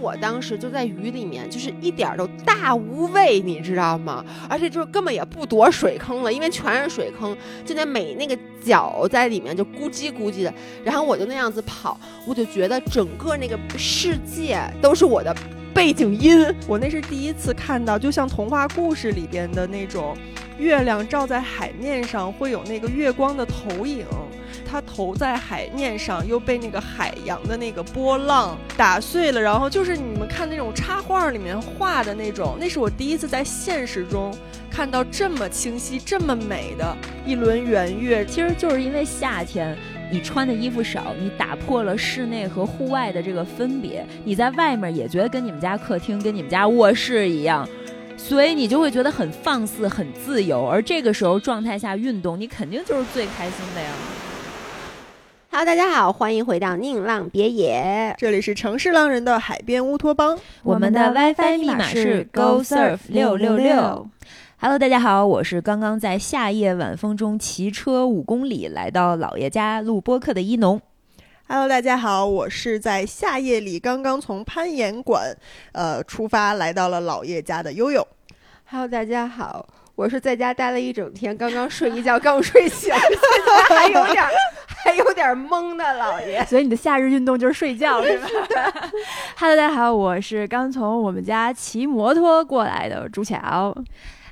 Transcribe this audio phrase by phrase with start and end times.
[0.00, 4.24] 我当时就在雨里面，就是一点都大无畏，你知道吗？
[4.48, 10.54] 而且就是根本也不躲水坑了，因为全是水坑，就那每那个脚在里面就咕叽咕叽的。
[10.84, 15.34] 然后我就那样子跑，我就觉得整个那个世界都是我的
[15.74, 16.44] 背景音。
[16.66, 20.16] 我那是第一次看到，就像童话故事里边的那种，
[20.58, 24.06] 月亮照在海面上会有那个月光的投影。
[24.70, 34.36] 它投在海面上，又被那个海洋的那个波浪打碎了，然后就是你们看那种插画里面画的那种，那是我第一次在现实中
[34.70, 38.26] 看到这么清晰、这么美的一轮圆月。
[38.26, 39.74] 其实就是因为夏天，
[40.12, 47.66] 你穿的衣服少，你打破了室内和户外的这个分别，你在外面也觉得跟你们家客厅、跟你们家卧室一样，
[48.16, 50.66] 所以你就会觉得很放肆、很自由。
[50.66, 53.88] 而这个时候状态下运动，你肯定就是最开心的呀。
[55.50, 64.08] Hello，大家好，欢迎回到宁浪别野，这里是城市浪人的海边乌托邦，我们的 WiFi 密码是 Go Surf 六六六。
[64.58, 70.80] Hello，大家好，我是刚刚在夏夜晚风中骑车五公里来到姥爷家录播客的一农。
[71.48, 75.34] Hello，大家好，我是在夏夜里刚刚从攀岩馆
[75.72, 78.06] 呃出发来到了姥爷家的悠悠。
[78.66, 79.66] Hello，大家好。
[79.94, 82.94] 我是在家待了一整天，刚刚睡一觉，刚睡醒，
[83.68, 84.24] 还有点
[84.88, 86.42] 还有点懵的老爷。
[86.48, 88.26] 所以你的夏日运动就是睡觉，是吧？
[89.36, 93.76] Hello，大家好，我是刚从我们家骑摩托过来的朱巧。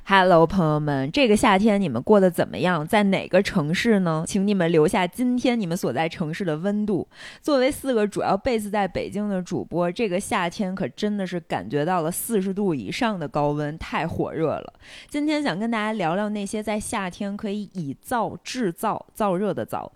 [0.09, 2.87] Hello，朋友们，这个夏天你们过得怎么样？
[2.87, 4.25] 在哪个城市呢？
[4.27, 7.07] 请你们留下今天你们所在城市的温度。
[7.43, 14.73] 作为四个主要 base 在北京的主播，这个夏天可真的是感觉到了四十度以上的高温，太火热了。
[15.07, 19.87] 今天想跟大家聊聊那些在夏天可以以燥制燥、燥热的燥。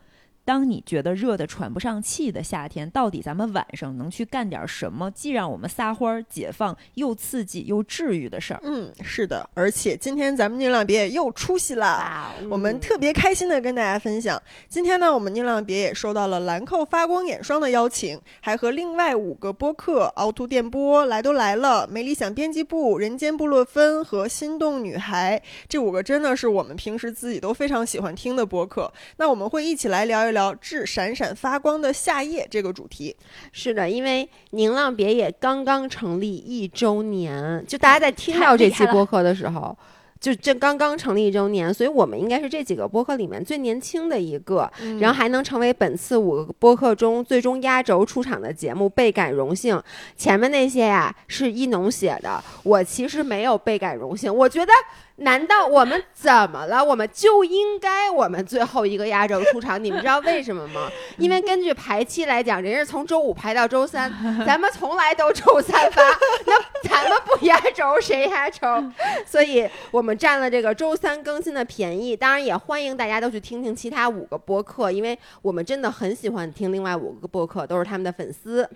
[0.44, 8.60] 当你觉得热的喘不上气的夏天，到底咱们晚上能去干点什么，既让我们撒欢儿解放，又刺激又治愈的事儿？
[8.64, 14.40] 嗯，是的，而且今天咱们宁浪别野又出息了，我们特别开心的跟大家分享。
[14.68, 28.92] 今天呢，我们宁浪别也收到了兰蔻发光眼霜的邀请，还和另外五个播客凹凸电波、来都来了、没理想编辑部、人间布洛芬和心动女孩这五个真的是我们平时自己都非常喜欢听的播客。
[29.16, 30.40] 那我们会一起来聊一聊。
[30.40, 33.14] 聊致闪闪发光的夏夜这个主题，
[33.52, 39.76] 是的，因为宁浪别野刚刚成立一周年，就大家在听到这期播客的时候，
[40.18, 49.78] 就这刚刚成立一周年，所以我们应该是这几个播客里面最年轻的一个，然后还能成为本次五个播客中最终压轴出场的节目，倍感荣幸。
[50.16, 54.72] 前面那些呀是一农写的，我其实没有倍感荣幸，我觉得。
[55.20, 56.82] 难道我们怎么了？
[56.82, 59.82] 我们就应该我们最后一个压轴出场？
[59.82, 60.90] 你们知道为什么吗？
[61.18, 64.10] 因为根据排期来讲，人是从周五排到周三，
[64.46, 66.02] 咱们从来都周三发，
[66.46, 68.66] 那咱们不压轴谁压轴？
[69.26, 72.16] 所以我们占了这个周三更新的便宜。
[72.16, 78.68] 当然也欢迎大家都去听听其他五个播客，因为我们真的很喜欢听另外五个播客，都是他们的粉丝。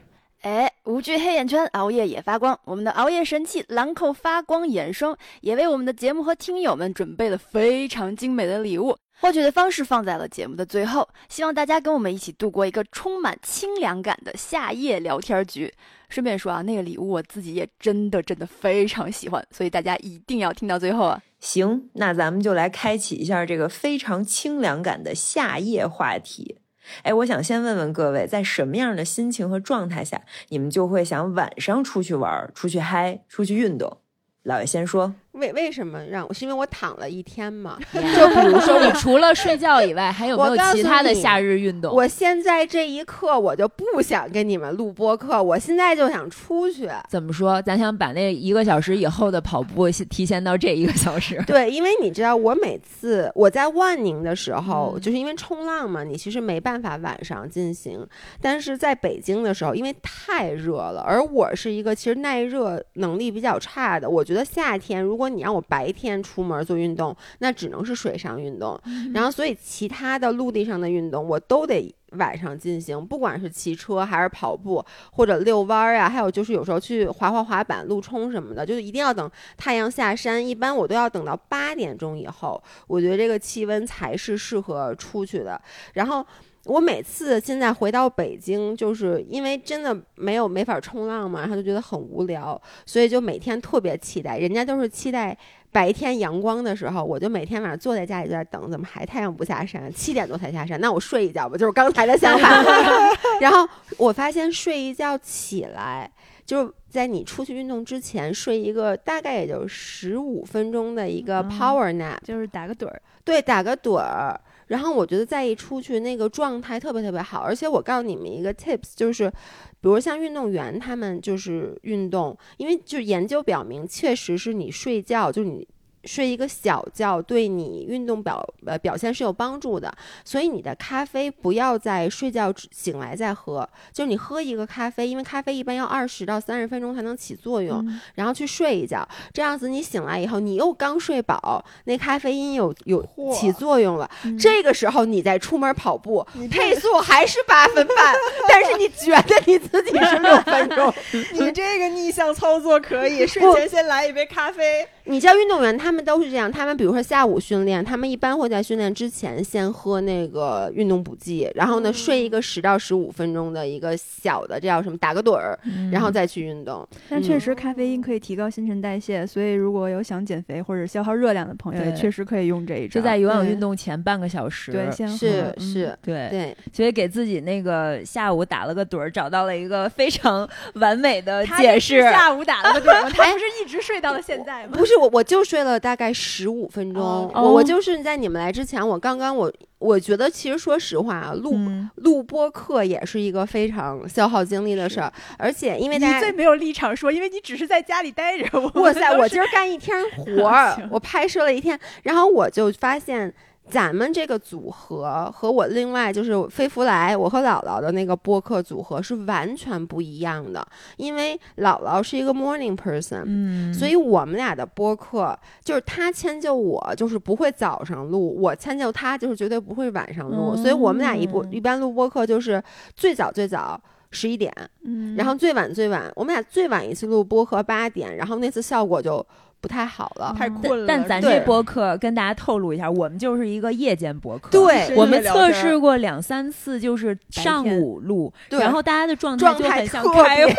[0.44, 2.59] 哎，无惧黑眼圈，熬夜也发光。
[2.66, 8.94] 我们的熬夜神器兰蔻发光眼霜，也为我们的节目和听友们准备了非常精美的礼物。
[9.21, 15.72] 获取的方式放在了节目的最后，希望大家跟我们一起度过一个充满清凉感的夏夜聊天局。
[16.10, 21.22] 顺便说啊，那个礼物我自己也真的真的非常喜欢，所以大家一定要听到最后啊！
[21.41, 26.59] 行，那咱们就来开启一下这个非常清凉感的夏夜话题。
[27.03, 33.99] 哎，我想先问问各位，在什么样的心情和状态下，你们就会想晚上出去玩、出去嗨、出去运动？
[34.43, 35.15] 老爷先说。
[35.34, 36.34] 为为什么让我？
[36.34, 37.78] 是因为我躺了一天嘛？
[37.93, 41.95] 就比如说，你除了睡觉以外，还有没有其他的夏日运动？
[41.95, 46.89] 我现在这一刻，我就不想跟你们录播课，我现在就想出去。
[47.09, 47.61] 怎么说？
[47.62, 51.43] 咱想把那一个小时以后的跑步提前到这一个小时？
[51.47, 58.07] 对，因为你知道，我每次我在万宁的时候，就是因为冲浪嘛，你其实没办法晚上进行。
[58.41, 68.78] 但是在北京的时候，因为太热了，而我是一个其实耐热能力比较差的，我觉得夏天如果如果你让我白天出门做运动，那只能是水上运动。
[69.15, 80.47] 然后，所以其他的陆地上的运动，我都得晚上进行，不管是骑车还是跑步或者遛弯儿呀，还有就是有时候去滑滑滑板、路冲什么的，就是一定要等太阳下山。
[80.47, 85.60] 一般我都要等到八点钟以后，我觉得这个气温才是适合出去的。
[85.94, 86.24] 然后。
[86.66, 94.39] 我每次现在回到北京，就是因为真的没有没法冲浪嘛，然后就觉得很无聊，所以就每天特别期待。
[94.39, 95.37] 人家都是期待
[95.71, 99.93] 白天阳光的时候，我就每天晚上坐在家里就在等，怎么还太阳不下山？
[99.93, 102.49] 七点多才下山，那我睡一觉吧，就是刚才的想法。
[103.41, 103.69] 然后
[103.99, 106.10] 我发现睡一觉起来。
[106.47, 113.01] 就是在你出去运动之前睡一个大概也就十五分钟的一个嗯 power nap，、就是打个盹儿。
[113.25, 114.39] 对，打个盹儿。
[114.66, 117.41] 然后我觉得再一出去，那个状态特别特别好。
[117.41, 125.66] 而且我告诉你们一个 tips，就是，比如像运动员他们就是运动，因为就研究表明，确实是你睡觉，就是你。
[126.06, 129.92] 睡一个小觉对你运动表呃表现是有帮助的，
[130.24, 148.15] 所以你的咖啡不要在睡觉之醒来再喝，就是你喝一个咖啡，因为咖啡一般要二十到三十分钟才能起作用，嗯然后去睡一觉，这样子你醒来以后，你又刚睡饱，那咖啡因有有起作用了，嗯这个时候你再出门跑步，你配速还是八分半，
[148.48, 150.92] 但是你觉得你自己是六分钟。
[151.33, 154.86] 你这个逆向操作可以， 睡前先来一杯咖啡。
[155.06, 165.59] 你知道运动员他们都是这样，他们比如说下午训练，他们一般会在训练之前先喝那个运动补剂，然后呢睡一个十到十五分钟的一个小的，这叫什么打个盹儿，
[165.92, 166.86] 然后再去运动。
[167.09, 173.00] 但确嗯实咖啡因可以提高新陈代谢，所以如果有想减肥或者消耗热量的朋友，也确实可以用这一招。
[173.00, 182.00] 就在有氧运动前半个小时，对先喝是嗯是，对对，所以给自己那个下午打了个盹儿，找到了一个非常完美的解释。
[182.00, 183.03] 下午打了个盹儿？
[183.12, 184.72] 他不是一直睡到了现在吗？
[184.78, 187.03] 不是我，我就睡了大概十五分钟。
[187.03, 196.15] 哦我就是在你们来之前，我刚刚我我觉得其实说实话啊，录、嗯录播课也是一个非常消耗精力的事儿，而且因为大家。
[196.17, 198.61] 你最没有立场说，因为你只是在家里待着。
[198.75, 199.17] 哇塞！
[199.19, 203.33] 我今儿干一天活 儿，我拍摄了一天，然后我就发现
[203.69, 210.65] 咱们这个组合和我另外就是飞福来，我和姥姥的那个播客组合是完全不一样的，
[210.97, 220.55] 因为姥姥是一个 morning person，嗯，所以我们俩的播客就是他迁就我，就是不会早上录；我迁就他，就是绝对不会晚上录。
[220.57, 221.53] 所以我们俩一播嗯。
[221.53, 222.63] 一般录播客就是
[222.95, 224.53] 最早最早十一点，
[224.84, 229.25] 嗯，然后最晚最晚，我们俩最晚一次录播客八点，然后那次效果就
[229.65, 230.34] 不太好了。
[230.39, 230.87] 太困了。
[230.87, 234.51] 但咱对这播客跟大家透露一下，我们就是一个夜间播客。
[234.51, 240.53] 对我们测试过两三次，就是上午录，然后大家的状态状态就很像开会，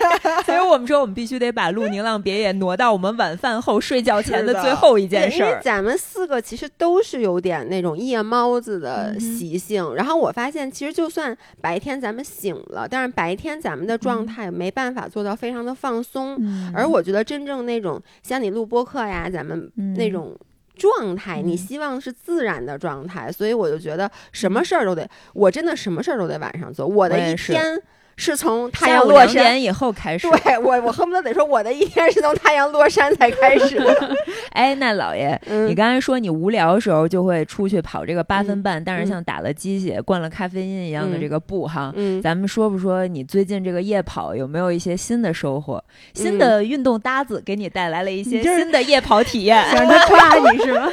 [0.46, 5.60] 所以我们说我们必须得把录《宁浪别野》挪到我们晚饭后睡觉前的的最后一件对，因为事儿。
[5.62, 16.36] 咱们四个其实都是有点那种夜猫子的习性，然后我发现，其实就算白天咱们醒了，但是白天咱们的状态没办法做到非常的放松。
[16.38, 20.36] 嗯而我觉得真正那种像你录播课呀，咱们嗯那种
[20.74, 26.86] 状态，你嗯希望是自然的状态，所以我就觉得什么事儿都得，我真的什么事儿都得晚上做。
[26.86, 27.80] 我的一天
[28.16, 29.34] 是从太阳落山。
[29.34, 30.28] 点以后开始。
[30.30, 34.16] 对我，我恨不得得说我的一天是从太阳落山才开始的。
[34.52, 41.92] 哎，那老爷，嗯你刚才说你无聊的时候就会出去跑这个八分嗯半，但是嗯像打了鸡血、灌了咖啡因一样的嗯这个步哈。
[41.94, 45.82] 嗯，咱们说不说你最近这个夜跑有没有一些新的收获？
[46.14, 49.62] 新嗯的运动搭子给你带来了一些新的夜跑体验。
[49.70, 50.88] 想着他夸你是吗？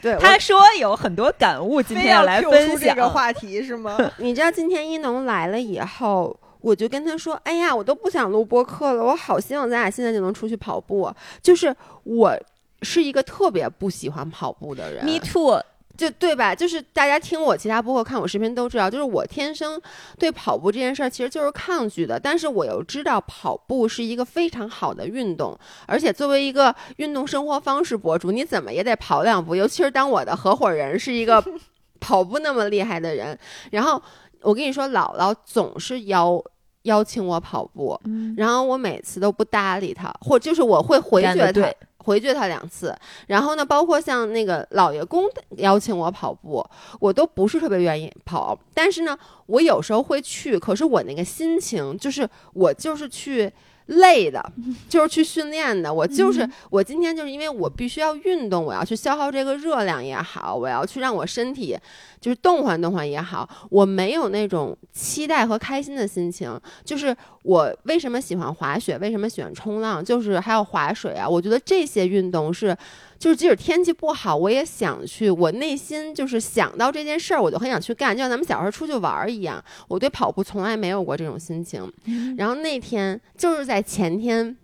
[0.00, 2.94] 对，他说有很多感悟，今天要来分享。
[2.94, 3.98] 这个话题是吗？
[4.18, 11.12] 你知道今天一农来了以后，我就跟他说：“哎呀，我都不想录播客了，我好希望咱俩现在就能出去跑步。”
[11.42, 11.74] 就是
[12.04, 12.36] 我
[12.82, 15.60] 是一个特别不喜欢跑步的人 Me too，
[15.98, 16.54] 就对吧？
[16.54, 19.78] 就是大家听我其他播客、看我视频都知道，就是我天生
[20.16, 31.42] 对跑步这件事儿其实就是抗拒的，但是我又知道跑步是一个非常好的运动，而且作为一个运动生活方式博主，你怎么也得跑两步，尤其是当我的合伙人是一个
[31.98, 33.36] 跑步那么厉害的人，
[33.72, 34.00] 然后
[34.42, 36.40] 我跟你说，姥姥总是邀
[36.82, 42.96] 邀请我跑步，嗯，然后我每次都不搭理他，或就是我会回绝他回绝他两次。
[43.26, 45.24] 然后呢，包括像那个老爷公
[45.56, 46.64] 邀请我跑步，
[47.00, 48.58] 我都不是特别愿意跑。
[48.74, 53.52] 但是呢，我有时候会去，可是我那个心情就是我就是去。
[53.88, 54.42] 累的，
[54.88, 55.92] 就是去训练的。
[55.92, 61.76] 我就是、嗯我今天就是因为我必须要运动，我要去消耗这个热量也好，我要去让我身体
[62.20, 66.58] 就是动换动换也好，我没有那种期待和开心的心情。
[66.84, 71.28] 就是我为什么喜欢滑雪，为什么喜欢冲浪，就是还有划水啊。
[71.28, 72.76] 我觉得这些运动是，
[73.18, 75.28] 就是即使天气不好，我也想去。
[75.28, 79.62] 我内心就是想到这件事儿，我就很想去干，就像咱们小时候出去玩儿一样。
[79.88, 81.92] 我对跑步从来没有过这种心情。
[82.36, 84.56] 然后那天就是在前天。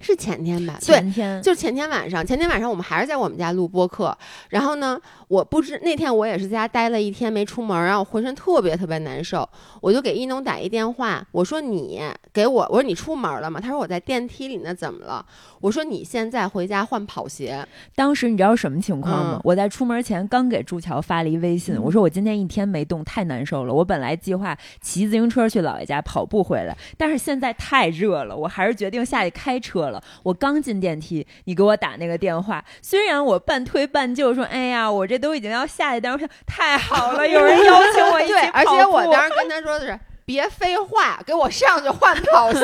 [0.00, 0.78] 是前天吧？
[0.80, 4.16] 对，前天就前天晚上，前天晚上我们还是在我们家录播客。
[4.50, 9.48] 然后呢，我不知那天我也是在家待了一天没出门，然后我浑身特别特别难受，
[9.80, 12.00] 我就给一农打一电话，我说你
[12.32, 13.60] 给我，我说你出门了吗？
[13.60, 15.24] 他说我在电梯里呢，怎么了？
[15.60, 17.66] 我说你现在回家换跑鞋。
[17.96, 19.32] 当时你知道什么情况吗？
[19.34, 23.74] 嗯我在出门前刚给朱桥发了一微信，我说我今天一天没动，太难受了。
[23.74, 30.02] 我本来计划骑自行车去姥爷家跑步回来，但是现在太热了，我还是决定下去开车了。
[30.22, 39.98] 我刚进电梯，你给我打那个电话，虽然我半推半就说，哎呀，我这都已经要下去，但是我想太好了，有人邀请我一起对，而且我当时跟他说的是。
[40.28, 42.60] 别废话，给我上去换跑鞋。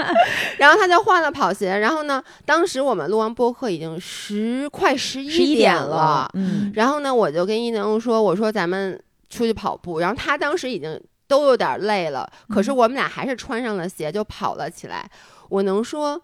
[0.56, 1.76] 然后他就换了跑鞋。
[1.76, 10.00] 然后呢，当时我们录完播客已经十快十十一一点了，嗯，然后呢，我就跟伊能说，我说咱们出去跑步。
[10.00, 15.06] 然后他当时已经都有点累了，可是我们俩还是穿上了鞋就跑了起来。
[15.50, 16.18] 我能说，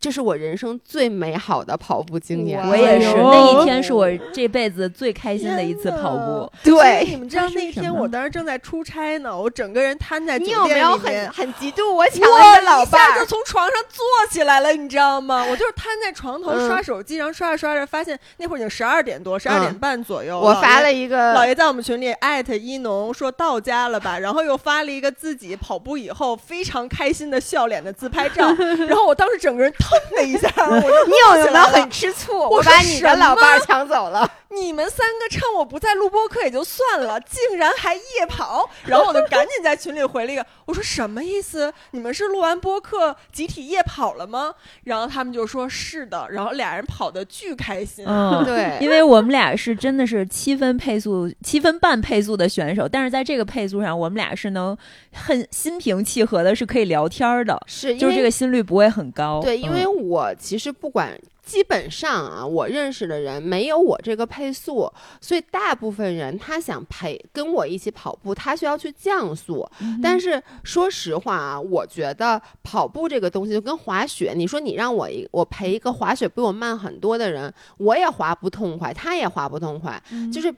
[0.00, 2.60] 这是我人生最美好的跑步经验。
[2.68, 6.52] 我也是，那一天是我这辈子最开心的一次跑步。
[6.62, 13.14] 对你们知道那天我当时正在出差呢，我整个人瘫在酒你有没有很很嫉妒我抢了我你的老一伴儿？
[13.14, 15.44] 下就从床上坐起来了，你知道吗？
[15.44, 20.38] 我就是瘫在床头嗯刷手机，然后刷着刷着发现那会儿已经十二点多，十二点半左右。
[20.38, 20.98] 我发了一。
[20.98, 28.52] 一个老爷在我们群里艾特一农说到家了吧，然后又发了一个自己跑步以后非常开心的笑脸的自拍照，
[28.86, 29.72] 然后我当时整个人
[30.08, 32.38] 腾的一下，我就你有没有坐起来了很吃醋？
[32.38, 34.30] 我把你的老伴儿抢走了。
[34.50, 41.72] 你们三个趁我不在录播课也就算了，竟然还夜跑，然后我就赶紧在群里回了一个，我说什么意思？
[41.90, 44.54] 你们是录完播课集体夜跑了吗？
[44.84, 48.04] 然后他们就说是的，然后俩人跑的巨开心。
[48.08, 54.76] 嗯，对因为我们俩是真的是七分配速、七分半配速的选手，但是在这个配速上，我们俩是能
[55.12, 59.42] 很心平气和的，是可以聊天的，是就是这个心率不会很高。
[59.42, 61.18] 对，因为嗯我其实不管。
[61.48, 69.66] 基本上啊，我认识的人没有我这个配速，所以大部分人他想陪跟我一起跑步，他需要去降速。
[69.80, 80.54] 嗯但是说实话啊，我觉得跑步这个东西就跟滑雪，你说你让我一我陪一个滑雪比我慢很多的人，我也滑不痛快，他也滑不痛快，嗯就是。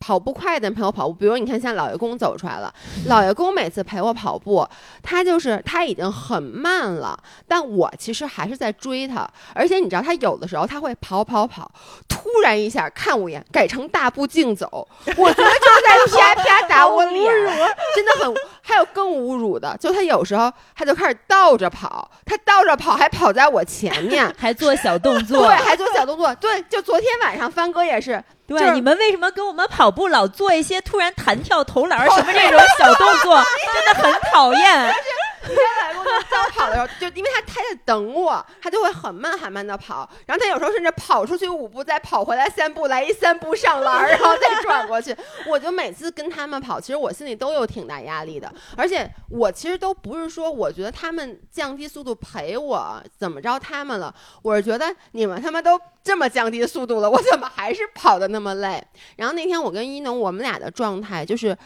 [0.00, 2.72] 跑步快的人陪我跑步，比如你看，现在老爷公走出来了。
[3.06, 4.66] 老爷公每次陪我跑步，
[5.02, 7.16] 他就是他已经很慢了，
[7.46, 9.28] 但我其实还是在追他。
[9.54, 11.70] 而且你知道，他有的时候他会跑跑跑，
[12.08, 17.32] 突然一下看我一眼，改成大步竞走，我觉得就是在啪啪打我脸，
[17.94, 18.34] 真的很。
[18.62, 25.46] 还有更侮辱的，就他有时候他就开始倒着跑，他倒着跑还跑在我前面 还做小动作。
[25.48, 26.34] 对，还做小动作。
[26.36, 33.42] 对，就昨天晚上帆哥也是，对，就是你们为什么跟我们跑步老做一些突然弹跳投篮儿什么这种小动作，
[33.74, 34.94] 真的很讨厌。
[35.42, 45.16] 你知道老公就早跑的时候，就因为他他在等我，他就会很慢很慢的跑，然后他有时候甚至跑出去五步，再跑回来三步，来一三步上篮儿，然后再转过去。
[45.48, 58.82] 我就每次跟他们跑，其实我心里都有挺大压力的，而且我其实都不是说我觉得他们降低速度陪我怎么着他们了，我是觉得你们他妈都这么降低速度了，我怎么还是跑的那么累？
[59.16, 61.56] 然后那天我跟一农我们俩的状态就是。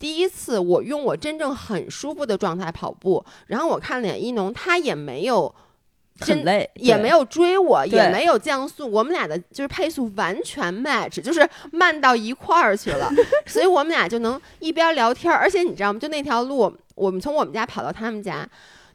[0.00, 5.54] 第一次我用我真正很舒服的状态跑步，然后我看了眼一农，他也没有
[6.16, 13.10] 真累，也没有追我，也没有降速，我们俩的就是配速完全 match，就是慢到一块儿去了，
[13.46, 16.00] 所以我们俩就能一边聊天儿，而且你知道吗？
[16.00, 18.48] 就那条路，我们从我们家跑到他们家。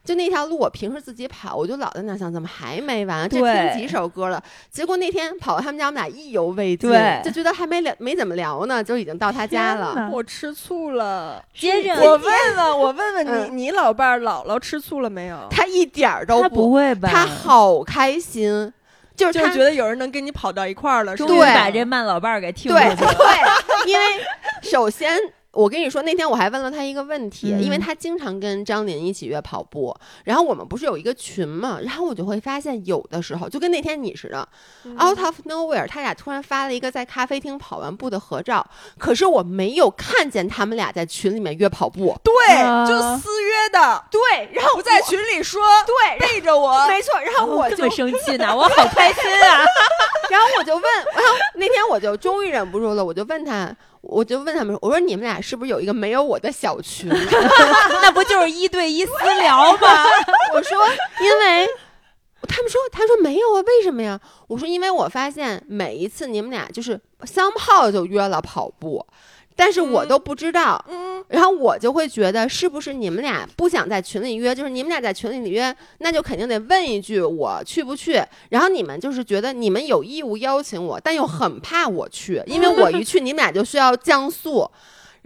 [0.06, 3.28] 就那条路，我平时自己跑，我就老在那想，怎么还没完？
[3.28, 4.40] 这听几首歌了？
[4.70, 10.08] 结果那天跑到他们家，我们俩意犹未尽，对就觉得还没聊，没怎么聊呢，就已经到他家了。
[10.12, 11.42] 我吃醋了。
[11.52, 15.48] 接着我问问，我问问你，嗯你老伴儿姥姥吃醋了没有？
[15.50, 17.08] 他一点儿都他不会吧？
[17.12, 18.72] 他好开心，
[19.16, 23.12] 就是他就是觉得有人能跟你跑到一块儿了，是终于把这慢老伴儿给听出对去了。
[23.12, 24.04] 对，因为
[24.62, 25.18] 首先。
[25.56, 34.46] 我跟你说，那天我还问了他一个问题，嗯因为他经常跟张琳一起约跑步，然后我们不是有一个群嘛，然后我就会发现有的时候就跟那天你似的、
[34.84, 38.64] 嗯 o u t of nowhere，他俩突然发了一个在咖啡厅跑完步的合照，
[38.98, 42.14] 可是我没有看见他们俩在群里面约跑步。
[42.22, 44.20] 对，啊就私约的，对，
[44.52, 46.86] 然后我在群里说，对，背着我。
[46.88, 49.64] 没错，然后我就哦这么生气呢，我好开心啊！
[50.28, 50.82] 然后我就问，
[51.14, 53.74] 然后那天我就终于忍不住了，我就问他，
[54.08, 57.08] 我就问他们说，我说你们俩是不是有一个没有我的小群？
[58.02, 60.04] 那不就是一对一私聊吗？
[60.54, 60.78] 我说
[61.20, 61.68] 因为。
[62.48, 64.20] 他们说，他说没有啊，为什么呀？
[64.46, 69.04] 我说，因为我发现每一次你们俩就是 somehow 就约了跑步，
[69.56, 70.84] 但是我都不知道。
[70.88, 74.54] 嗯，然后我就会觉得，是不是你们俩不想在群里约？
[74.54, 78.22] 就是你们俩在群里约，那就肯定得问一句我去不去。
[78.50, 84.70] 然后你们就是觉得你们有义务邀请我，但又很怕我去，因为我一去你们俩就需要降速。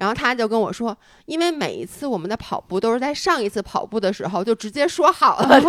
[0.01, 5.61] 然后他就跟我说，因为每一次我们的跑步都是在上一次跑步的时候就直接说好了，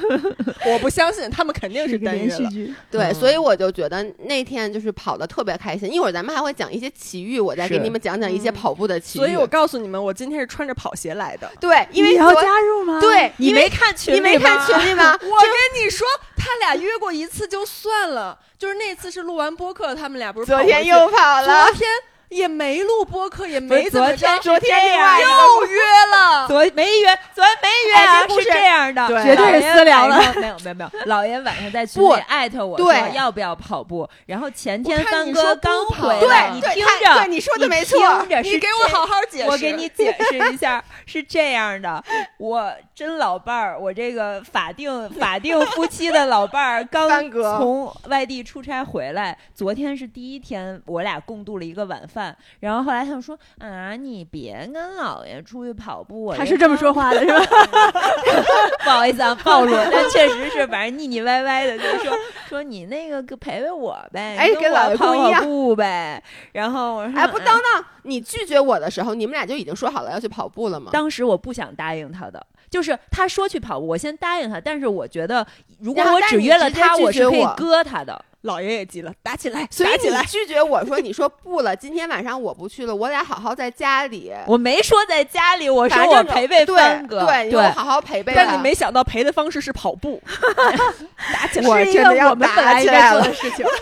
[0.64, 2.38] 我不相信，他们肯定是单约了。
[2.38, 5.92] 连续剧，对，嗯所以我就觉得那天就是跑的特别开心。
[5.92, 9.20] 一会儿咱们还会讲一些奇遇，我再给你们讲讲一些嗯跑步的奇遇。
[9.20, 11.50] 所以我告诉你们，我今天是穿着跑鞋来的。
[11.60, 12.98] 对，因为你要加入吗？
[12.98, 15.12] 对你没看群里你没看吗群里吗？
[15.20, 21.74] 我跟你说，他俩约过一次就算了，就是那次是录完播客，他们俩不是昨天又跑了昨。
[21.74, 21.86] 天
[22.30, 25.78] 也没录播客，也没怎么着昨天，昨天又约
[26.12, 26.46] 了。
[26.48, 30.16] 昨没约，昨天没约啊，是哎这样的，对绝对是老爷私聊了。
[30.18, 39.50] 没有没有没有， 老爷晚上在群里艾特我对说要不要跑步，然后前天我看帆你说不哥刚回来，你对对听着，你说的没错听着是你给我这好好解释。
[39.50, 42.02] 我给你解释一下，是这样的，
[42.38, 52.36] 我真老伴儿，我这个法定法定夫妻的老伴儿 刚从外地出差回来，昨天是第一天，我俩共度了一个晚饭。
[52.58, 57.40] 然后后来他们说：“啊，你别跟姥爷出去跑步。”我他是这么说话的，是吧？
[58.84, 62.14] 不好意思啊，暴露，但确实是，反正腻腻歪歪的，就说
[62.50, 66.22] 说你那个陪陪我呗，哎跟老我跑跑步呗。
[66.52, 70.90] 然后我说：“哎，不，嗯等等，你拒绝我的时候，你们俩就已经说好了要去跑步了吗？
[70.92, 75.46] 当时我不想答应他的，就是他说去跑步，我先答应他，但是我觉得
[75.80, 78.24] 如果我只约了他，我是可以拒绝我割他的。
[78.42, 80.26] 老爷也急了，打起来，所以打起来你。
[80.28, 84.32] 拒绝我说，你说不了，今天晚上我不去了，我俩好好在家里。
[84.48, 88.42] 我没说在家里，我说我陪陪对帆哥，对，我好好陪陪他。
[88.42, 90.22] 但你没想到陪的方式是跑步，
[91.34, 91.68] 打起来。
[91.68, 93.66] 我是一真的要个我们本打起来该做了的事情。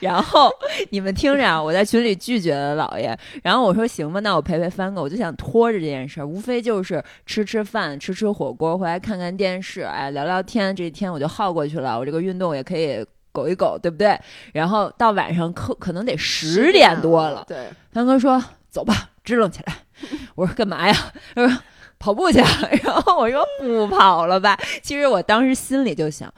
[0.00, 0.50] 然后
[0.90, 14.18] 你们听着啊，我在群里拒绝了姥爷，然后我说行吧，那我陪陪帆哥，我就想拖着这件事儿，无非就是吃吃饭、吃吃火锅，回来看看电视，哎，聊聊天，这一天我就耗过去了，我这个运动也可以苟一苟，对不对？
[14.52, 19.74] 然后到晚上可可能得十点多了，对，帆哥说走吧，支棱起来。
[20.36, 20.94] 我说干嘛呀？
[21.34, 21.58] 他说
[21.98, 22.48] 跑步去啊。
[22.84, 24.56] 然后我说不跑了吧。
[24.82, 26.32] 其实我当时心里就想。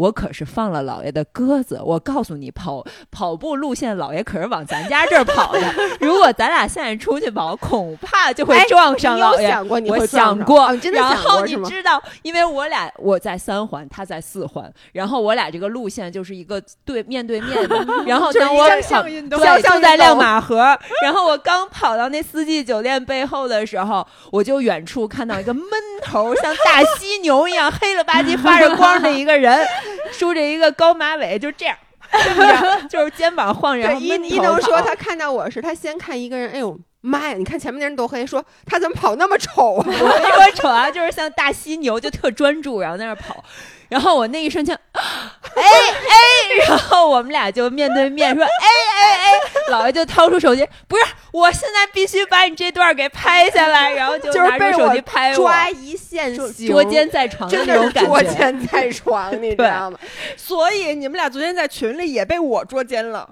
[0.00, 5.60] 我可是放了老爷的鸽子，我告诉你，跑跑步路线，老爷可是往咱家这儿跑的。
[6.00, 9.42] 如果咱俩现在出去跑，恐怕就会哎撞上老爷。
[9.44, 11.54] 有想过你我想过，哦你真的然后你？
[11.64, 20.56] 知道，因为我俩我在三环，他在四环，然后我俩这个路线就是一个对面对面的， 然后就是等我跑对，就在亮马河。
[21.04, 25.64] 然后我刚跑到那四季酒店背后的时候，我就远处看到一个闷
[26.02, 29.60] 头像大犀牛一样黑了吧唧发着光的一个人，
[30.12, 31.76] 梳着一个高马尾，就这样。
[32.12, 37.34] 这么着，就是肩膀晃着，一一能说他看到我时，他先看一个人，哎呦妈呀！
[37.34, 39.84] 你看前面那人多黑，说他怎么跑那么丑啊？
[39.86, 43.44] 我没说丑啊，就是像大犀牛，就特专注，然后在那跑。
[43.90, 48.48] 然后我那一瞬间， 哎哎，然后我们俩就面对面说，哎
[49.02, 58.34] 哎哎，姥爷就掏出手机，不是，我现在必须把你这段给拍下来，然后就就是被拿出手机我拍我，抓一线行，捉奸在床的那种感觉捉觉。
[58.34, 59.98] 奸在床，你知对道吗？
[60.36, 63.28] 所以你们俩昨天在群里也被我捉奸了，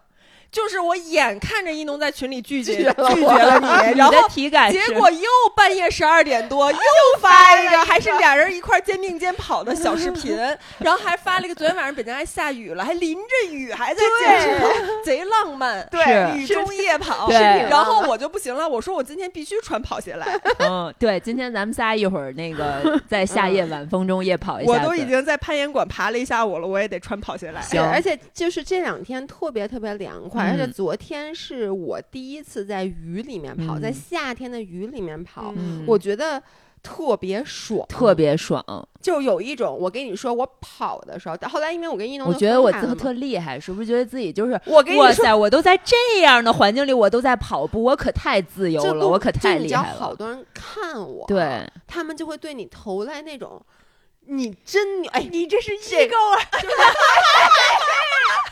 [0.50, 3.14] 就是我眼看着一农在群里拒绝拒绝了。
[3.14, 6.78] 拒绝了你， 然后体感结果又半夜十二点多又
[7.20, 10.36] 发一个，还是俩人一块肩并肩跑的小视频，
[10.78, 14.68] 然后还发了一个昨天晚上北京还下雨了，还淋着雨还在坚持跑，
[15.04, 15.86] 贼浪漫。
[15.90, 17.36] 对雨中夜跑，对
[17.68, 20.26] 然后我就不行了，我说我今天必须穿跑鞋来，
[20.60, 27.60] 嗯，对，今天咱们仨一会儿那个 在夏夜晚风中夜跑一下，我都已经在攀岩馆爬了一下午了，我也得穿跑鞋来。
[27.60, 27.82] 行。
[27.82, 36.42] 对，而且就是这两天特别特别凉快，而且嗯昨天是我第一次在雨里面跑，嗯在夏天的雨里面跑，嗯我觉得
[36.82, 38.64] 特别爽，特别爽。
[39.00, 45.06] 就有一种我跟你说，我跑的时候，后来因为我跟一农我觉得我特分开了嘛特厉害，是不是觉得自己就是我跟你说。
[45.06, 49.98] 哇塞，我都在这样的环境里，我都在跑步，我可太自由了，我可太厉害了。
[49.98, 53.60] 好多人看我，对，他们就会对你投来那种，
[54.30, 56.36] 你真牛，哎，你这是这异构啊！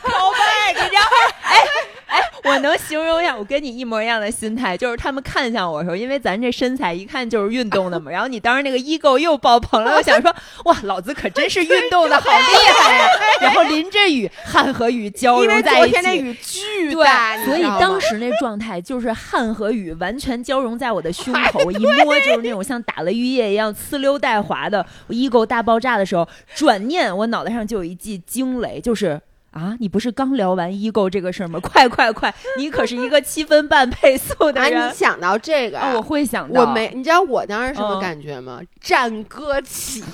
[0.01, 1.01] 宝 贝，你知道？
[1.43, 1.55] 哎
[2.07, 10.33] 哎，我能形容一下，我跟你一模一样的心态，就是他们看向我的时候，因为咱这身材一看就是运动的嘛， 然后你当时那个 ego 又爆棚了，我想说，
[10.65, 13.09] 哇，老子可真是运动的好厉害呀、
[13.41, 15.91] 然后淋着雨，汗和雨交融在一起。
[15.91, 26.25] 昨天那雨巨大，所以当时那状态就是汗和雨完全交融在我的胸口，我一摸就是那种像打了浴液一样呲溜带滑的，我 ego 大爆炸的时候，
[26.55, 29.19] 转念我脑袋上就有一记惊雷，就是
[29.51, 31.59] 啊，你不是刚聊完易购这个事儿吗？
[31.63, 34.93] 快快快，你可是一个七分半配速的啊，人你。
[34.93, 38.61] 想到这个我会想到，我没，你知道我当时什么嗯感觉吗？
[38.79, 40.03] 战歌起，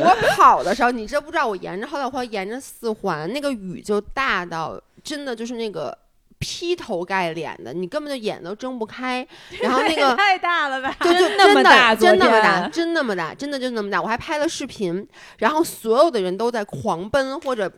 [0.00, 1.46] 我跑的时候，你知不知道？
[1.46, 5.96] 我沿着后来我沿着四环，那个雨就大到真的就是那个
[6.44, 9.26] 劈头盖脸的，你根本就眼都睁不开。
[9.62, 10.94] 然后那个 太大了吧？
[11.00, 14.02] 就就真那么大真那么大，真那么大，真的就那么大。
[14.02, 17.72] 我还拍了视频，然后所有的人都在狂奔或者。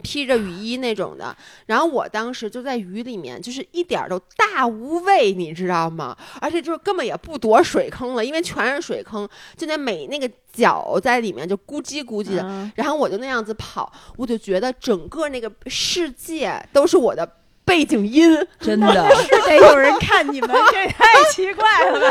[0.00, 6.16] 披着雨衣那种的，然后我当时就在雨里面，就是一点儿都大无畏，你知道吗？
[6.40, 12.42] 而且就是根本也不躲水坑了，因为全是水坑，就那每那个脚在里面就咕叽咕叽的。
[12.44, 17.28] 嗯然后我就那样子跑，我就觉得整个那个世界都是我的
[17.68, 18.88] 背景音，真的。
[19.16, 22.06] 是得有人看你们， 这也太奇怪了吧？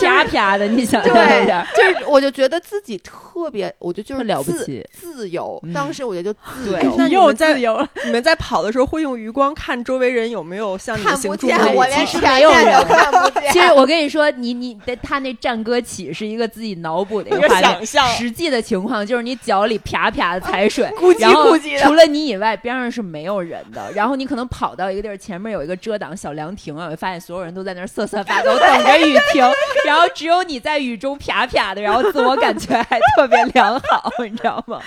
[0.00, 4.86] 啪啪的，你想象一下，，就是我就觉得自己特别，我就就是了不起。
[4.92, 5.58] 自由。
[5.64, 5.72] 嗯。
[5.72, 12.64] 当时我觉得就自由，你们在自由了，你们在跑的时候会用余光看周围人有没有像你行注目我其实没有人。
[12.64, 13.52] 面都看不见。
[13.52, 17.62] 其实我跟你说，你你的他那战歌起是一个自己脑补的一一个 画面。
[17.62, 18.08] 想，象。
[18.16, 20.88] 实际的情况就是你脚里啪啪的踩水，
[21.18, 23.90] 然后除了你以外，边上是没有人的。
[23.92, 29.44] 然后你可能跑到一个地儿，前面有一个遮挡小凉亭啊，我发现所有人都在那儿瑟瑟发抖，等着雨停，
[29.86, 34.80] 然后只有你在雨中啪啪的，然后自我感觉还特别良好，你知道吗？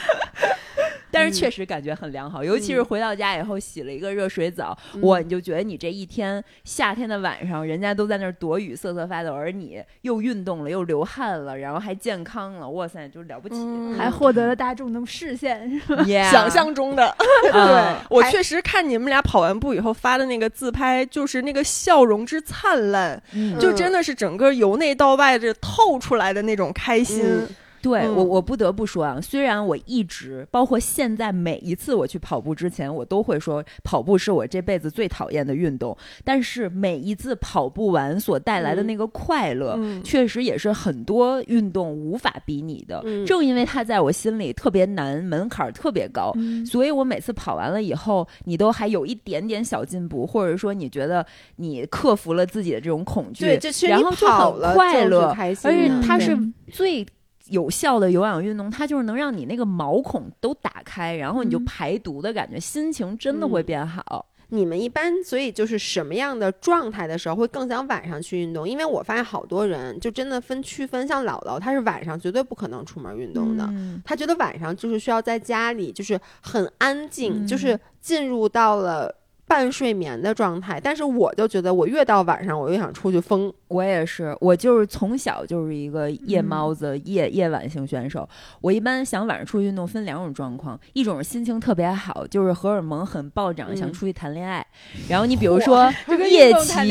[1.16, 5.02] 但是确实感觉很良好，尤其是回到家以后洗了一个热水澡，嗯。
[5.04, 15.82] 哇，你就觉得你这一天夏天的晚上，人家都在那儿躲雨瑟瑟发抖，而你又运动了，又流汗了，然后还健康了，哇塞，就了不起，嗯还获得了大众的视线。
[16.06, 17.06] Yeah 想象中的。
[17.54, 23.58] 啊 还我确实看你们俩跑完步以后发的那个自拍，就是那个笑容之灿烂，嗯。
[23.58, 27.48] 就真的是整个由内到外这透出来的那种开心。
[27.86, 28.16] 嗯对嗯。
[28.16, 40.04] 我，我不得不说啊，虽然我一直，包括现在每一次我去跑步之前，我都会说跑步是我这辈子最讨厌的运动，但是每一次跑步完所带来的那个快乐，嗯。
[40.04, 43.02] 确实也是很多运动无法比拟的。
[43.06, 43.26] 嗯。
[43.26, 46.66] 正因为它在我心里特别难，门槛儿特别高，嗯。
[46.66, 51.26] 所以我每次跑完了以后，你都还有一点点小进步，或者说你觉得
[51.58, 57.06] 你克服了自己的这种恐惧，对，然后就很跑了就是快乐，开心而且它是嗯最
[57.50, 64.26] 有效的有氧运动，它就是能让你那个毛孔都打开，然后你就嗯排毒的感觉，心情真的会嗯变好。
[64.50, 68.70] 你们一般，所以就是什么样的状态的时候会更想晚上去运动？
[68.70, 79.14] 因为我发现好多人就真的分区分，像姥姥，她是晚上绝对不可能出门运动的，嗯她觉得晚上就是需要在家里，就是很安静，嗯就是进入到了
[79.48, 80.80] 半睡眠的状态。
[80.80, 83.54] 但是我就觉得，我越到晚上，我越想出去疯。
[83.68, 88.28] 我也是，我就是从小就是一个夜嗯猫子、夜夜晚型选手。
[88.62, 94.66] 我一般想晚上出去运动，分两种状况，一种是心情特别好，就是荷尔蒙很暴涨，嗯想出去谈恋爱。
[95.10, 95.92] 然后你比如说
[96.30, 96.88] 夜骑，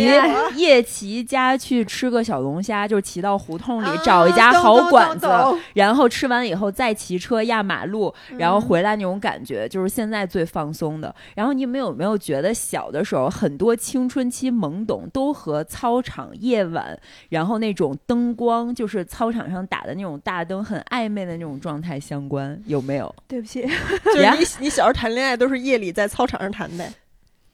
[0.56, 11.14] 夜骑加去吃个小龙虾，就是骑到胡同里、啊找一家懂好馆子，懂然后吃完以后再骑车压马路，然后嗯回来那种感觉，就是现在最放松的。
[11.36, 22.60] 然后你们有没有觉得小的时候很多青春期懵懂都和操场夜晚，然后那种灯光，就是操场上打的那种大灯，很暧昧的那种状态相关？
[22.66, 23.14] 有没有？
[23.28, 23.62] 对不起，
[24.04, 26.86] 就是你你小时候谈恋爱都是夜里在操场上谈的，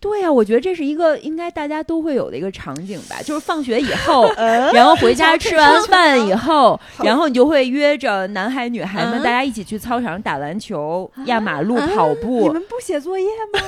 [0.00, 12.48] 对呀、我觉得这是一个应该大家都会有的一个场景吧，就是放学以后， 嗯然后回家吃完饭以后， 然后你就会约着男孩女孩们，嗯大家一起去操场打篮球、压马路、跑步你。
[12.48, 13.60] 们不写作业吗？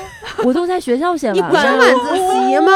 [0.45, 2.73] 我都在学校写了，不上晚自习吗？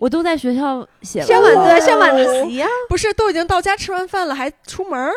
[0.00, 1.40] 我都在学校写了。
[1.40, 5.12] 晚自上晚自习呀、不是都已经到家吃完饭了，还出门儿，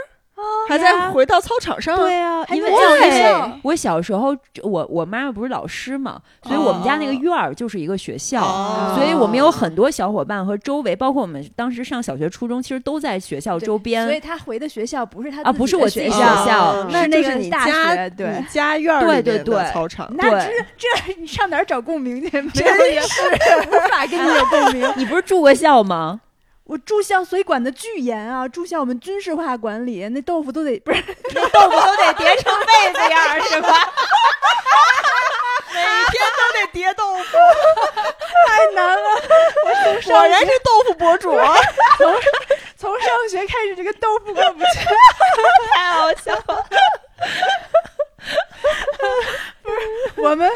[0.68, 1.96] 还在回到操场上？
[1.98, 14.06] 对啊，因为还在学我小时候，我我妈妈不是老师嘛，所以我们家那个院儿就是一个学校，哦所以我们有很多小伙伴和周围，包括我们当时上小学、初中，其实都在学校周边。
[14.06, 20.12] 所以他回的学校不是他啊不是我自己学学校哦是那就是你家对你家院儿对里面的对对操场。
[20.16, 22.42] 那对这这你上哪儿找共鸣去？
[22.64, 23.22] 没有是
[23.70, 24.92] 无法跟你有共鸣。
[24.98, 26.22] 你不是住过校吗？
[26.66, 28.48] 我住校，所以管的巨严啊！
[28.48, 33.94] 住校我们军事化管理，那豆腐都得不是那 豆腐都得叠成被子样是吧？
[35.74, 37.38] 每天都得叠豆腐，
[38.48, 39.10] 太难了。
[40.06, 41.36] 果然是豆腐博主。
[41.36, 41.56] 啊
[42.78, 44.66] 从上学开始，这个豆腐过不去。
[45.74, 46.66] 太好笑了。
[49.62, 49.78] 不是
[50.18, 50.52] 我们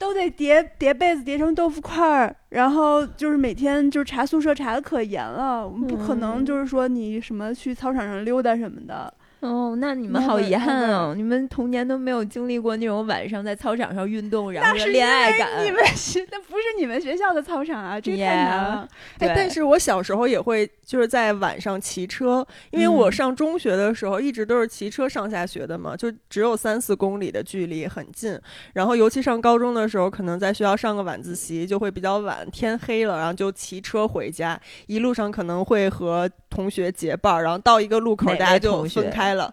[0.00, 9.12] 都得叠叠被子叠成豆腐块儿，然后就是每天就是查宿舍查的可严了，我们不可能就是说你什么去操场上溜达什么的。
[9.48, 11.14] 哦，那你们好遗憾哦！
[11.16, 15.64] 你们童年都没有经历过那种晚上在操场上运动，然后恋爱感。
[15.64, 18.88] 你们学那不是你们学校的操场啊，这太难了。
[19.18, 28.38] 哎，但是我小时候也会就是在晚上骑车，因为我上中学的时候一直都是骑车上下学的嘛，就只有三四公里的距离，很近。
[28.74, 39.34] 然后尤其上高中的时候，可能在学校上个晚自习就会比较晚，天黑了，然后就骑车回家，一路上可能会和同学结伴，然后到一个路口大家就分开。
[39.34, 39.50] 了，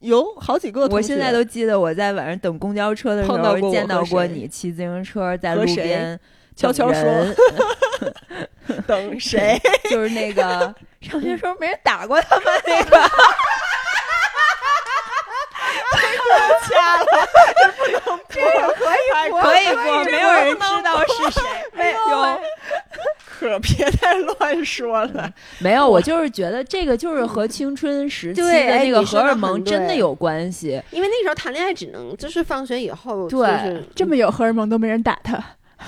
[0.00, 0.86] 有好几个。
[0.88, 6.18] 我现在都记得我在晚上等公交车的时候见到过你骑自行车在路边
[6.54, 7.04] 悄悄说
[8.86, 9.58] 等谁？
[9.90, 13.10] 就是那个 上学时候没人打过他们那个。
[16.68, 17.06] 掐了，
[17.56, 18.34] 这不能播，
[18.74, 18.92] 可
[19.60, 21.42] 以播，没有人知道是谁，
[21.74, 21.98] 没有。
[23.38, 25.30] 可别再乱说了。
[25.60, 30.82] 没有，我就是觉得这个就是和青春时期的那个荷尔蒙真的有关系。
[30.90, 35.38] 因为那时候谈恋爱只能就是放学以后，对，这么有荷尔蒙都没人打他。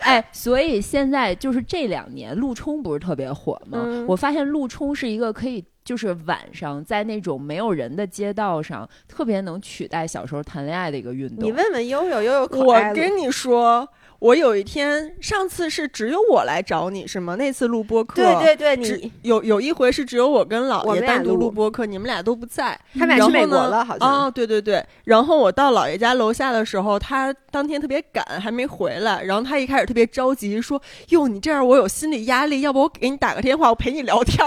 [0.00, 3.78] 哎，所以现在就是这两年陆冲不是特别火吗？
[4.08, 11.38] 我发现陆冲是一个可以就是晚上在那种没有人的街道上特别能取代小时候谈恋爱的一个运动。
[11.38, 13.88] 你问问悠悠，悠悠，我跟你说。
[14.26, 17.36] 我有一天，上次是只有我来找你是吗？
[17.36, 24.24] 那次录播课，对对对，你有有一回是只有我跟姥爷单独录播课，你们俩都不在，他们俩去美国了，好像。
[24.26, 34.44] 哦，对对对，然后我到姥爷家楼下的时候，他当天特别赶，还没回来，然后他一开始特别着急，说：“哟，你这样我有心理压力，要不我给你打个电话，我陪你聊天。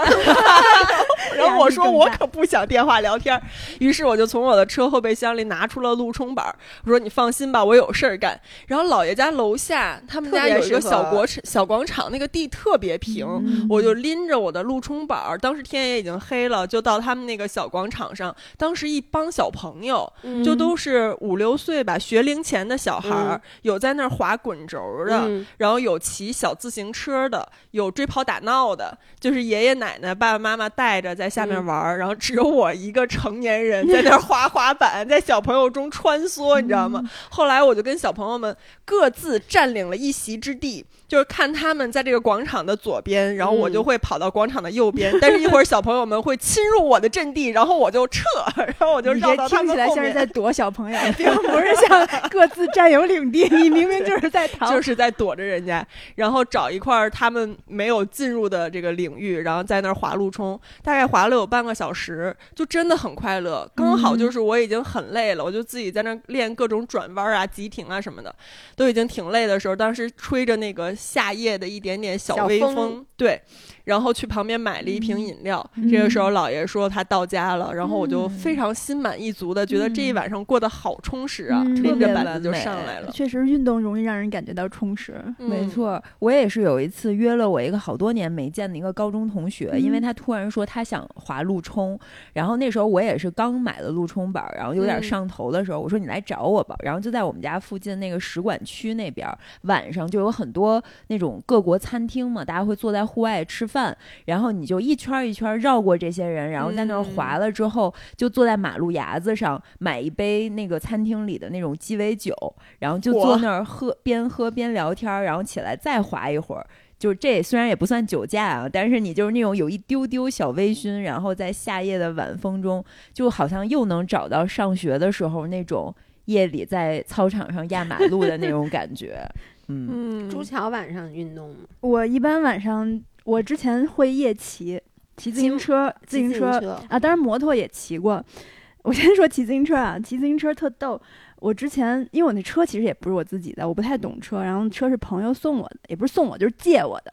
[1.36, 3.40] 然后我说：“我可不想电话聊天。”
[3.80, 8.38] 于是我就从我的车后备箱里拿出了路冲板，我说：“你放心吧，我有事儿干。”
[8.68, 9.56] 然后姥爷家楼。
[9.69, 9.69] 下
[10.06, 13.26] 他们家有一个小国小广场，那个地特别平，
[13.68, 15.38] 我就拎着我的路冲板儿。
[15.38, 18.34] 当时天也已经黑了，就到他们那个小广场上。
[18.56, 20.10] 当时一帮小朋友，
[20.44, 25.28] 就都是五六岁吧，学龄前的小孩儿，有在那儿滑滚轴的，
[25.58, 37.02] 然后有骑小自行车的，有追跑打闹的，就是爷爷奶奶、爸爸妈妈带着在下面玩儿，然后只有我一个成年人 在那儿滑滑板，在小朋友中穿梭，你知道吗？
[37.30, 39.40] 后来我就跟小朋友们各自。
[39.50, 40.86] 占领了一席之地。
[41.10, 45.12] 就是看他们在这个广场的左边，然后我就会跑到广场的右边。
[45.20, 48.22] 但是，一会儿小朋友们会侵入我的阵地，然后我就撤，
[48.54, 53.42] 然后我就绕到听起来像是在 躲小朋友， 并不是像各自占有领地。
[53.56, 60.56] 你明明就是在逃，就是在躲着人家，然后找一块他们没有进入的这个领域，然后在那儿滑路冲。
[60.80, 63.68] 大概滑了有半个小时，就真的很快乐。
[63.74, 68.32] 刚好就是我已经很累了，我就自己在那练各种转弯啊、急停啊什么的，
[68.76, 70.94] 都已经挺累的时候，当时吹着那个。
[71.00, 73.40] 夏夜的一点点小微风，对。
[73.90, 75.68] 然后去旁边买了一瓶饮料。
[75.90, 83.10] 这个时候，姥爷说他到家了，然后我就非常心满意足的觉得这一晚上过得好充实啊，拎着板子就上来了。
[83.10, 85.20] 确实，运动容易让人感觉到充实。
[85.38, 91.98] 没错，我也是有一次约了我一个好多年没见的一个高中同学，因为他突然说他想滑路冲，
[92.34, 96.76] 然后那时候我也是刚买了路冲板，然后有点上头的时候，我说你来找我吧。
[96.84, 99.26] 然后就在我们家附近那个使馆区那边，
[99.62, 103.66] 晚上就有很多那种各国餐厅嘛，大家会坐在户外吃。
[103.70, 103.79] 饭，
[104.24, 112.34] 然后你就一圈一圈绕过这些人，然后在那儿滑了之后，就坐在马路牙子上买一杯那个餐厅里的那种鸡尾酒，
[112.78, 116.66] 然后就坐那儿喝，边喝边聊天，然后起来再滑一会儿。
[116.98, 125.94] 就是这虽然也不算酒驾啊，但是你就是那种有一丢丢小微醺，然后在夏夜的晚风中，就好像又能找到上学的时候那种
[126.26, 129.26] 夜里在操场上压马路的那种感觉。
[129.68, 131.56] 嗯，朱桥晚上运动吗？
[131.80, 133.02] 我一般晚上。
[133.30, 134.80] 我之前会夜骑，
[135.16, 138.20] 骑自行车，自行车啊，当然摩托也骑过。
[138.82, 141.00] 我先说骑自行车啊，骑自行车特逗。
[141.38, 147.12] 我之前因为我那车其实也不是我自己的，我不太懂车，然后车是朋友送我的，也不是送我，就是借我的。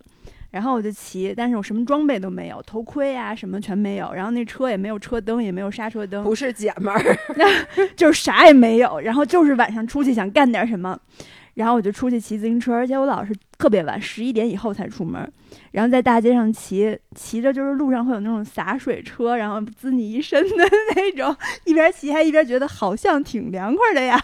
[0.49, 7.17] 然后我就骑，但是我什么装备都没有，头盔啊什么全没有，然后那车也没有车灯，也没有刹车灯，不是姐们儿，
[7.95, 8.99] 就是啥也没有。
[9.01, 10.99] 然后就是晚上出去想干点什么。
[11.58, 15.28] 然后我就出去骑自行车，而且我老是特别晚，十一点以后才出门。
[15.72, 20.63] 然后在大街上骑，骑着就是路上会有那种洒水车，然后滋你一身的
[20.96, 24.24] 那种，一边骑还一边觉得好像挺凉快的呀。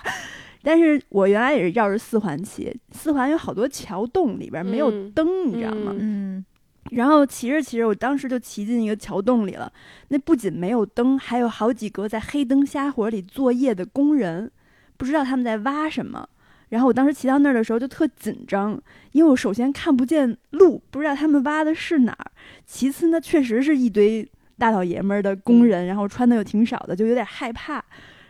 [0.61, 5.95] 但是我原来也是绕着四环骑，四环有好多桥洞，里边没有灯，你知道吗？
[5.97, 6.45] 嗯。
[6.91, 9.73] 然后骑着骑着，我当时就骑进一个桥洞里了。
[10.09, 14.51] 那不仅没有灯，还有好几个在黑灯瞎火里作业的工人，
[14.97, 16.29] 不知道他们在挖什么。
[16.73, 18.81] 然后我当时骑到那儿的时候就特紧张，
[19.11, 22.31] 因为我首先看不见路，不知道他们挖的是哪儿；
[22.65, 27.85] 其次呢，确实是一堆大老爷们儿的工人，然后穿的又挺少的，就有点害怕。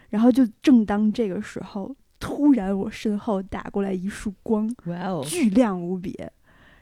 [0.10, 6.14] 然后就正当这个时候，突然我身后打过来一束光，哇哦，巨亮无比。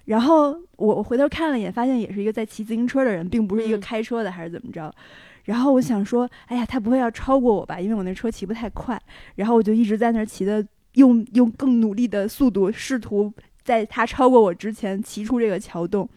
[0.05, 4.91] 然后我我回头看了一眼，发现也是一个在骑自行车的人，并不是一个嗯开车的，还是怎么着。
[5.43, 7.79] 然后我想说，哎呀，他不会要超过我吧？
[7.79, 8.99] 因为我那车骑不太快。
[9.35, 13.31] 然后我就一直在那儿骑的，用用更努力的速度，试图
[13.63, 16.07] 在他超过我之前骑出这个桥洞。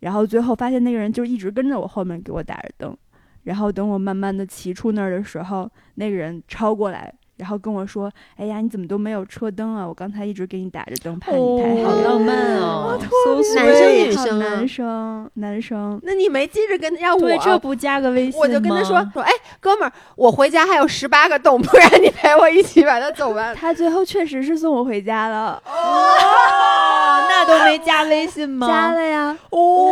[0.00, 2.96] 然后最后发现那个人就一直跟着我后面给我打着灯。
[3.44, 9.86] 然后等我慢慢的骑出那儿的时候，那个人超过来，然后跟我说：“哎呀，你怎么都没有车灯啊？
[9.86, 11.84] 我刚才一直给你打着灯，怕你太黑。
[11.84, 12.98] 好浪漫哦，
[13.56, 16.00] 男生女好生啊男生，男生。
[16.02, 23.54] 那你没记着跟要我对，这不加个微信我就跟他说说，哎，哥们儿，我回家还有十八个洞，不然你陪我一起把它走完。
[23.56, 26.08] 他最后确实是送我回家了，哦，
[27.28, 28.66] 那都没加微信吗？
[28.66, 29.36] 加了呀。
[29.50, 29.87] 哦，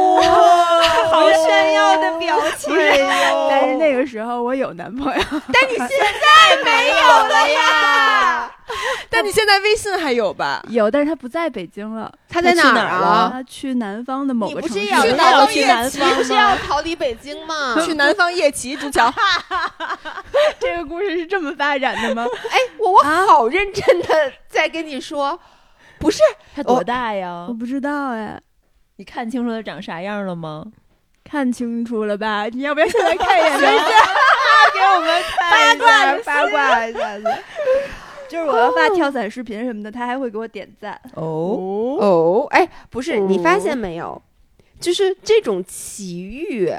[4.06, 5.20] 个时候我有男朋友，
[5.52, 8.52] 但你现在没有了呀？
[9.10, 10.62] 但你现在微信还有吧？
[10.68, 13.30] 有，但是他不在北京了，他在哪儿啊？
[13.32, 14.74] 他去南方的某你个城市。
[14.74, 17.74] 不是要去南方夜南方夜骑，骑不是要逃离北京吗？
[17.84, 19.12] 去南方夜骑，朱桥。
[20.60, 22.24] 这个故事是这么发展的吗？
[22.50, 25.38] 哎，我我好认真的在跟你说，
[25.98, 26.22] 不是
[26.54, 27.52] 他多大呀我？
[27.54, 28.40] 不知道哎，
[28.96, 30.64] 你看清楚他长啥样了吗？
[31.28, 32.46] 看清楚了吧？
[32.46, 33.58] 你要不要现在看一眼？
[33.58, 37.24] 给我们八卦八卦一下子。
[38.28, 41.00] 就是我要发跳伞视频什么的，他还会给我点赞。
[41.14, 44.20] 哦，哦，哎，不是，你发现没有？
[44.80, 46.70] 就是这种奇遇，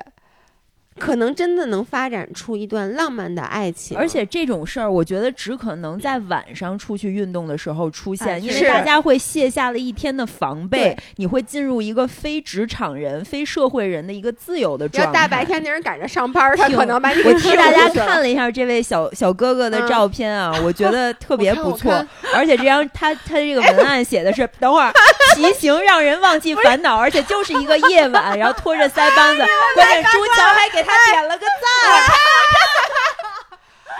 [1.00, 3.98] 可能真的能发展出一段浪漫的爱情。
[3.98, 15.08] 而且这种事儿，我觉得只可能在晚上出去运动的时候出现，哎因为大家会卸下了一天的防备，你会进入一个非职场人、非社会人的一个自由的状态。
[15.08, 19.88] 要大白天那人赶着上班，他挺可能把你我 替大家看了一下这位小小哥哥的嗯。
[19.88, 22.06] 照片啊，我觉得 特别不错。
[22.34, 24.92] 而且这张他他这个文案写的是，等会儿
[25.34, 29.44] 骑行让人忘记烦恼，而且就是一个夜晚，然后拖着腮帮子，
[29.76, 31.68] 关键朱桥还给他点了个赞，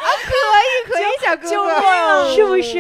[0.28, 2.74] 可以可以，小哥哥，是不是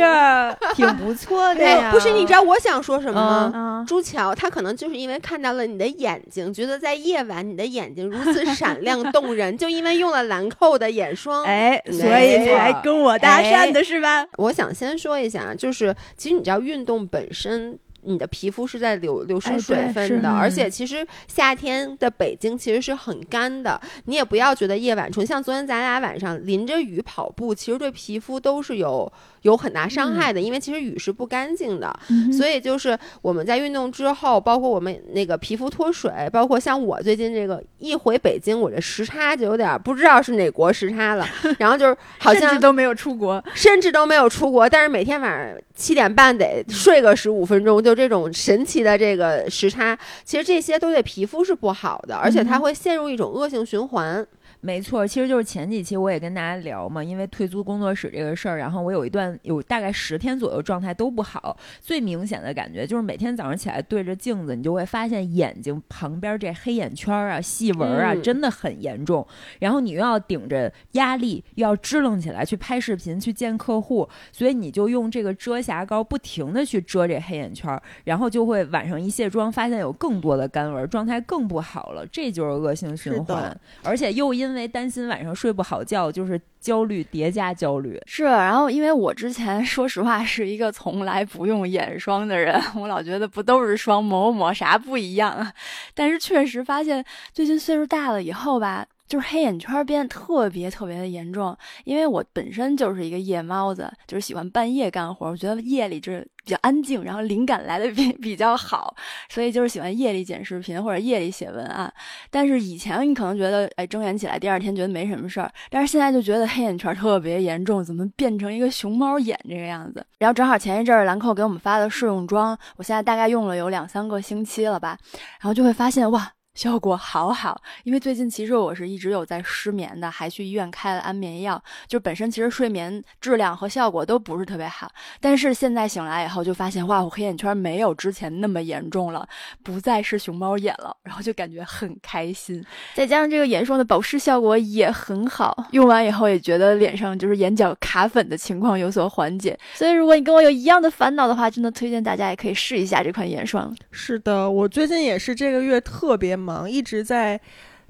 [0.76, 1.90] 挺不错的呀？
[1.90, 3.52] 哎，不是，你知道我想说什么吗？
[3.54, 11.44] 啊，朱桥，他可能就是因为看到了你的眼睛，觉得在夜晚你的眼睛如此闪亮动人，就因为用了兰蔻的眼霜。
[11.44, 14.26] 哎，所以才跟我搭讪的是吧？
[14.38, 17.78] 我想先说一下，就是其实你知道，运动本身。
[18.08, 23.80] 你的皮肤是在流流失水分的，是而且其实夏天的北京其实是很干的。
[24.06, 31.94] 你也不要觉得夜晚出，像昨天咱俩晚上淋着雨跑步，其实对皮肤都是有有很大伤害的，因为其实雨是不干净的。
[32.10, 41.26] 嗯所以就是我们在运动之后，包括我们那个皮肤脱水，包括像我最近这个一回北京，我这时差就有点儿不知道是哪国时差了，
[41.58, 54.26] 然后就是好甚像至都没有出国，甚至都没有出国，但是每天晚上七点半得睡个十五分钟，就这种神奇的这个时差，其实这些都对皮肤是不好的，而且它会陷入一种恶性循环。
[54.60, 69.26] 没错，其实就是前几期我也跟大家聊嘛，因为退租工作室这个事儿，然后我有一段有大概十天左右状态都不好，最明显的感觉就是每天早上起来对着镜子，你就会发现眼睛旁边这黑眼圈啊、细纹啊，嗯真的很严重。
[69.60, 83.56] 然后你又要顶着压力，又要支棱起来去拍视频、去见客户，所以你就用这个遮瑕膏不停的去遮这黑眼圈儿，然后就会晚上一卸妆，发现有更多的干纹，状态更不好了，这就是恶性循环。
[83.84, 88.00] 而且又因因为担心晚上睡不好觉，就是焦虑叠加焦虑。
[88.06, 95.52] 是，然后因为我之前说实话是一个从来不用眼霜的人， 我老觉得不都是霜，抹抹啥不一样？
[95.94, 101.58] 但是确实发现最近岁数大了以后吧，就是黑眼圈变得特别特别的严重。
[101.86, 108.94] 因为我本身就是一个夜猫子，就是喜欢半夜干活，我觉得夜里就是比较安静，然后灵感来的比 比较好，
[109.30, 111.92] 所以就是喜欢夜里剪视频或者夜里写文案。
[112.30, 120.06] 但是以前你可能觉得，哎，睁眼起来第二天觉得没什么事儿，但是现在就觉得黑眼圈特别严重，怎么变成一个熊猫眼这个样子？
[120.20, 124.98] 然后正好前一阵儿兰蔻给我们发的试用装，我现在大概用了有两三个星期了吧，
[125.40, 126.32] 然后就会发现哇。
[126.58, 134.92] 效果好好，因为最近其实我是一直有在失眠的，还去医院开了安眠药，就本身其实睡眠质量和效果都不是特别好，
[135.22, 139.30] 但是现在醒来以后就发现，哇，我黑眼圈没有之前那么严重了，
[139.62, 142.66] 不再是熊猫眼了，然后就感觉很开心。
[142.96, 149.56] 再加上这个眼霜的保湿效果也很好，用完以后也觉得脸上就是眼角卡粉的情况有所缓解。
[149.76, 153.72] 所以如果你跟我有一样的烦恼的话，真的推荐大家也可以试一下这款眼霜。
[153.92, 157.40] 是的，我最近也是这个月特别忙，一直在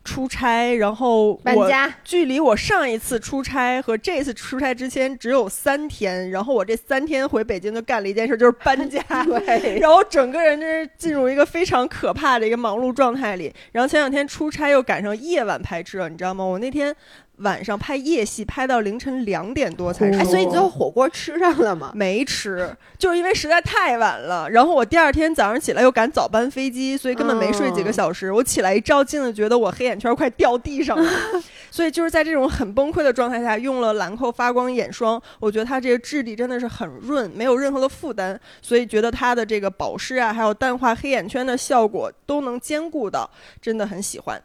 [0.03, 8.99] 出差，然后我搬家，距离我上一次出差和这次出差之间只有三天，然后我这三天回北京就干了一件事，就是搬家。
[9.59, 13.53] 对，然后整个人就是进入一个非常可怕的一个忙碌状态里。
[13.73, 16.43] 然后前两天出差又赶上夜晚拍摄，你知道吗？
[16.43, 16.95] 我那天。
[17.37, 20.19] 晚上拍夜戏，拍到凌晨两点多才收。
[20.19, 21.91] 哎，所以你最后火锅吃上了吗？
[21.93, 24.49] 没吃，就是因为实在太晚了。
[24.49, 28.31] 然后我第二天早上起来又赶早班飞机，所以根本没睡几个小时。
[28.31, 31.11] 我起来一照镜子，觉得我黑眼圈快掉地上了。
[31.69, 35.21] 所以就是在这种很崩溃的状态下，用了兰蔻发光眼霜。
[35.39, 43.29] 我觉得它这个质地真的是很润，没有任何的负担，所以觉得它的这个保湿啊，还有淡化黑眼圈的效果都能兼顾到，
[43.61, 44.41] 真的很喜欢。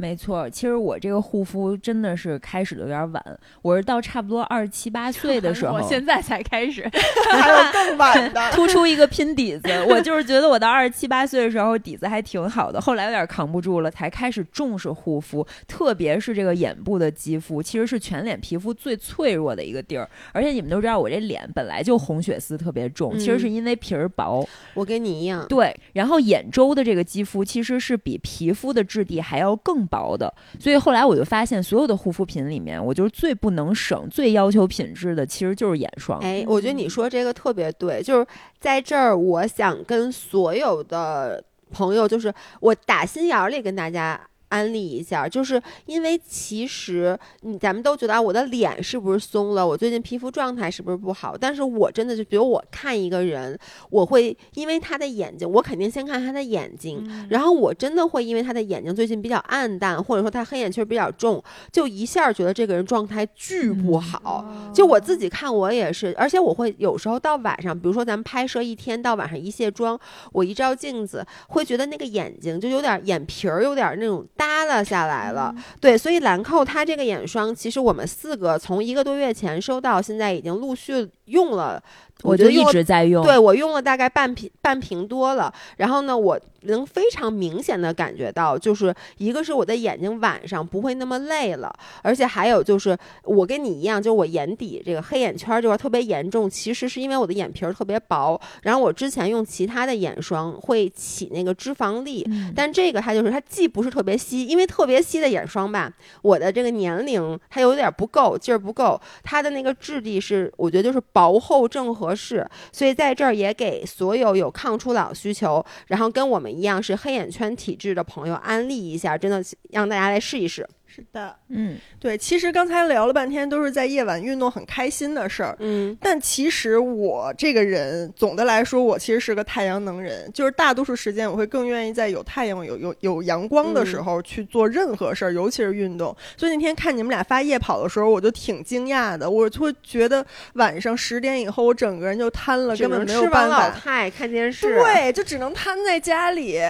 [0.00, 3.22] 没错，其实我这个护肤真的是开始的有点晚，
[3.60, 6.90] 我是到差不多二十七八岁的时候，我现在才开始，
[7.30, 9.68] 还有更晚的，突出一个拼底子。
[9.90, 20.08] 我就是觉得我到二十七八岁的时候底子还挺好的，后来有点扛不住了，才开始重视护肤，特别是这个眼部的肌肤，其实是全脸皮肤最脆弱的一个地儿。
[20.32, 24.48] 而且你们都知道，我这脸本来就红血丝特别重，其实是因为皮儿薄。
[24.72, 25.78] 我跟你一样，对。
[25.92, 29.89] 然后眼周的这个肌肤其实是比皮肤的质地还要更。
[29.90, 36.20] 薄的，所以后来我就发现，所有的护肤品里面，我就是最不能省、最要求品质的，其实就是眼霜。
[36.20, 38.26] 哎，我觉得你说这个特别对，就是
[38.60, 44.18] 在这儿，我想跟所有的朋友，就是我打心眼里跟大家。
[44.50, 49.66] 安利一下，就是因为其实你咱们都觉得啊，我的脸是不是松了？
[49.66, 51.36] 我最近皮肤状态是不是不好？
[51.38, 53.58] 但是我真的就比如我看一个人，
[53.90, 64.44] 我会因为他的眼睛，我肯定先看他的眼睛，然后我真的会因为他的眼睛最近比较暗淡，或者说他黑眼圈比较重，就一下觉得这个人状态巨不好。
[64.74, 69.96] 就我自己看我也是，而且我会有时候到晚上，比如说咱们拍摄一天到晚上一卸妆，
[70.32, 74.26] 我一照镜子会觉得那个眼睛就有点眼皮儿有点那种。
[74.40, 81.82] 耷拉下来了，对，所以兰蔻它这个眼霜，其实我们四个从一个多月前收到，现在已经陆续用了。
[82.22, 85.50] 我就一直在用，对我用了大概半瓶半瓶多了。
[85.78, 91.72] 然后呢，我能非常明显的感觉到，就是一个是我的眼睛晚上不会那么累了，
[92.02, 98.38] 而且还有就是我跟你一样，就是我眼底这个黑眼圈这块特别严重，其实是因为我的眼皮儿特别薄。
[98.64, 102.22] 然后我之前用其他的眼霜会起那个脂肪粒，
[102.54, 111.90] 但这个它就是它既不是特别稀，因为特别稀的眼霜吧，我的这个年龄它有点不够劲儿不够，它的那个质地是我觉得就是薄薄厚正。
[111.90, 120.66] 合适，所以在这儿也给所有有抗初老需求，然后跟我们一样是黑眼圈体质的朋友安利一下，真的让大家来试一试。
[120.92, 136.14] 是的，嗯，对，其实刚才聊了半天都是在夜晚运动很开心的事儿，嗯，但其实我这个人总的来说，我其实是个太阳能人，就是大多数时间我会更愿意在有太阳、有有有阳光的时候去做任何事儿，尤其是运动。
[136.36, 143.68] 所以那天看你们俩发夜跑的时候，我就挺惊讶的，我就会觉得晚上十点以后，我整个人就瘫了，根本没有办法。
[143.68, 146.60] 老太看电视，对，就只能瘫在家里。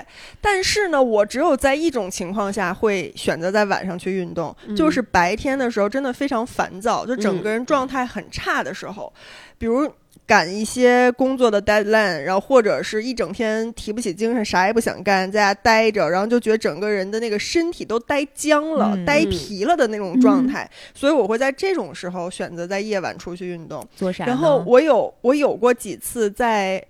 [0.43, 4.10] 但是呢，我只有在一种情况下会选择在晚上去。
[4.11, 9.13] 运动就是白天的时候，真的非常烦躁，就整个人状态很差的时候，
[9.59, 9.91] 比如
[10.27, 20.71] 赶一些工作的 deadline，然后或者是一整天提不起精神，啥也不想干，在家待着，然后就觉得整个人的那个身体都呆僵了、呆皮了的那种状态。
[20.95, 23.87] 所以我会在这种时候选择在夜晚出去运动。
[23.97, 24.25] 做啥？
[24.25, 26.83] 然后我有我有过几次在。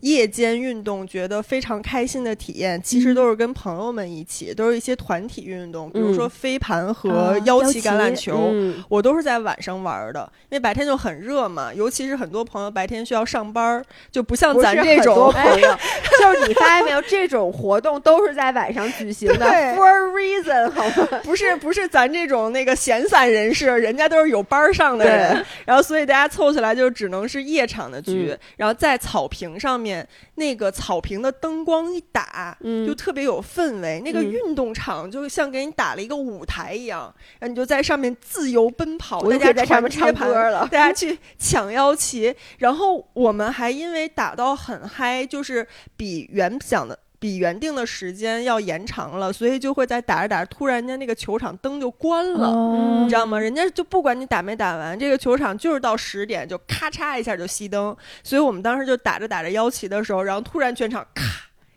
[0.00, 8.52] 夜间运动觉得非常开心的体验，其实都是跟朋友们一起，都是一些团体运动，比如说飞盘和腰旗橄榄球，
[8.88, 13.82] 我都是在晚上玩的，因为白天就很热嘛，尤其是很多朋友白天需要上班，
[14.12, 15.76] 就不像咱这种朋友，
[16.20, 21.20] 就是你发现没有，这种活动都是在晚上举行的， for reason，好吗？
[21.24, 29.85] 不是不是咱这种那个闲散人士，人家都是有班上的人，然后所以大家凑起来就只能是夜场的局，然后在草坪上面。
[29.86, 34.00] 面那个草坪的灯光一打，嗯就特别有氛围。
[34.04, 42.34] 那个运动场就像给你打了一个舞台一样，然后你就在上面自由奔跑，大家在上面唱歌了，大家去抢腰旗。
[42.58, 45.66] 然后我们还因为打到很嗨，就是
[45.96, 46.98] 比原想的。
[47.18, 53.38] 比原定的时间要延长了，所以就会在打着打着，突然间那个球场灯就关了，你知道吗？
[53.38, 57.96] 人家就不管你打没打完，这个球场就是到十点就咔嚓一下就熄灯。
[58.22, 61.22] 所以我们当时就打着打着腰旗的时候，然后突然全场咔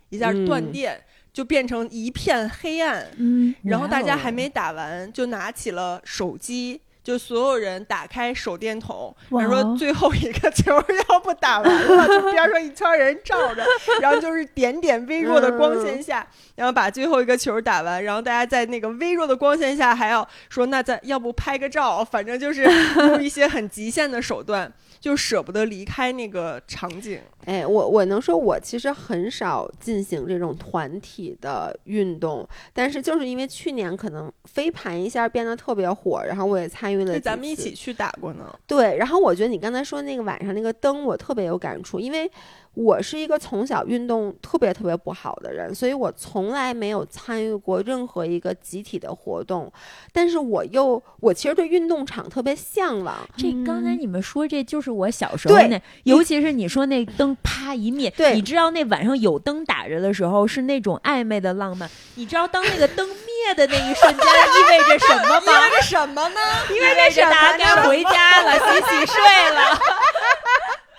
[0.09, 3.07] 一下断电，就变成一片黑暗。
[3.17, 6.81] 嗯，然后大家还没打完，就拿起了手机。
[7.09, 10.71] 就所有人打开手电筒，他说最后一个球
[11.09, 13.65] 要不打完了，就边上一圈人照着，
[13.99, 22.61] 然后就是点点微弱的光线下，然后把最后一个球打完，然后大家在那个微弱的光线下还要说那咱要不拍个照，反正就是
[22.97, 27.19] 用一些很极限的手段，就舍不得离开那个场景。
[27.45, 38.53] 哎，我我能说，我其实很少进行这种团体的运动，但是就是因为去年可能飞盘一下变得特别火，然后我也参与了那咱们一起去打过呢。
[38.67, 42.29] 对，然后我觉得你刚才说那个晚上那个灯，我特别有感触，因为
[42.75, 49.71] 我是一个从小运动特别特别不好的人，所以我从来没有参与过任何一个集体的活动，
[50.13, 53.17] 但是我又我其实对运动场特别向往。
[53.35, 61.89] 这刚才你们说，这就是我小时候对那，尤其是你说那灯啪一灭，对你知道那晚上有灯打着的时候是那种暧昧的浪漫。
[62.15, 65.51] 你知道当那个灯灭的那一瞬间意味着什么吗？
[65.51, 66.39] 意味着什么呢？
[66.69, 69.79] 意味着大家该回家了，洗洗睡了。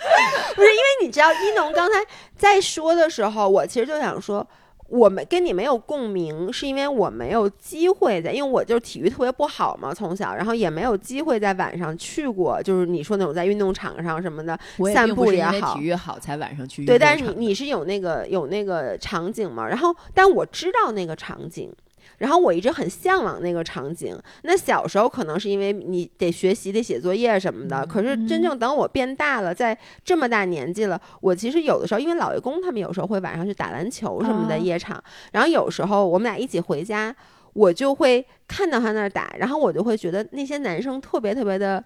[0.55, 1.99] 不是因为你知道一农刚才
[2.37, 4.47] 在说的时候，我其实就想说。
[4.93, 14.59] 我们跟你没有共鸣，是因为我没有机会在，因为我就是体育特别不好嘛，从小，然后也没有机会在晚上去过，就是你说那种在运动场上什么的，
[14.93, 19.65] 散步也好体育好才晚上去对，但是你你是有那个有那个场景嘛？
[19.69, 21.73] 然后，但我知道那个场景，
[22.21, 24.17] 然后我一直很向往那个场景。
[24.43, 35.03] 那小时候可能是因为你得学习、得写作业什么的，可是真正等我变大了，在这么大年纪了，我其实有的时候，因为老爷公他们有时候会晚上去打篮球什么的啊夜场，
[35.33, 37.15] 然后有时候我们俩一起回家，
[37.55, 41.83] 我就会看到他那儿打，然后我就会觉得那些男生特别特别的。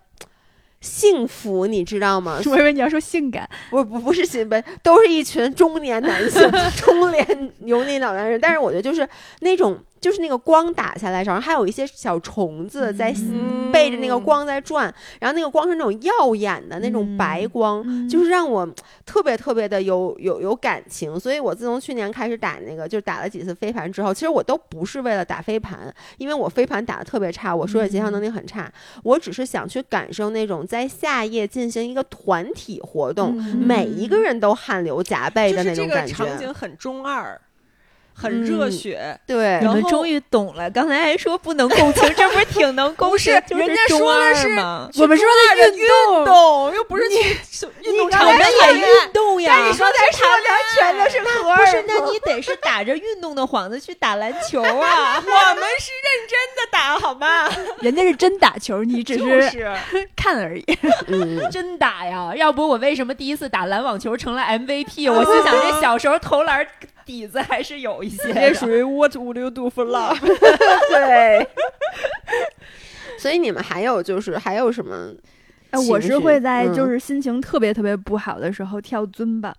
[0.80, 2.38] 幸福，你知道吗？
[2.44, 6.42] 我以为你要说性感，不不不是新闻，都是一群中年男性，
[6.76, 7.26] 中年
[7.64, 8.38] 油腻老男人。
[8.38, 9.08] 但是我觉得就是
[9.40, 18.68] 那种，就是那个光打下来然后，还有一些小虫子在嗯背着那个光在转，然后那个光是那种耀眼的那种白光，嗯就是让我
[19.06, 21.18] 特别特别的有有有感情。
[21.18, 28.70] 所以我自从去年开始打那个，就打了几次飞盘之后，其实我都不是为了打飞盘，因为我飞盘打的特别差，我手眼协调能力很差，
[29.04, 36.12] 我只是想去感受那种在夏夜进行一个团体活动，每一个人都汗流浃背的就是这个那种感觉。
[36.12, 37.40] 场景很中二，
[38.14, 39.20] 很热嗯血。
[39.26, 43.34] 对然后你们终于懂了，刚才还说不能共情，这不是挺能共不情？
[43.48, 44.88] 是人家中二说的是吗？
[44.98, 47.16] 我们说的运动，动又不是去
[47.82, 49.54] 运动我们也运动呀。
[49.56, 55.16] 但你说在说的全都是荷尔不是，那你得是打着运动的幌子去打篮球啊。
[55.24, 57.48] 我们是认真的打，好吗？
[57.80, 59.76] 人家是真打球，你只是是
[60.16, 60.64] 看而已。
[61.08, 62.32] 嗯，真打呀！
[62.36, 65.12] 要不我为什么第一次打篮网球成了 MVP？
[65.12, 66.66] 我心想这小时候投篮
[67.04, 68.40] 底子还是有一些的。
[68.40, 70.18] 也属于 What would you do for love？
[70.90, 71.48] 对。
[73.18, 75.14] 所以你们还有就是还有什么？
[75.70, 79.54] 哎，我是会在嗯就是心情特别特别不好的时候跳尊吧，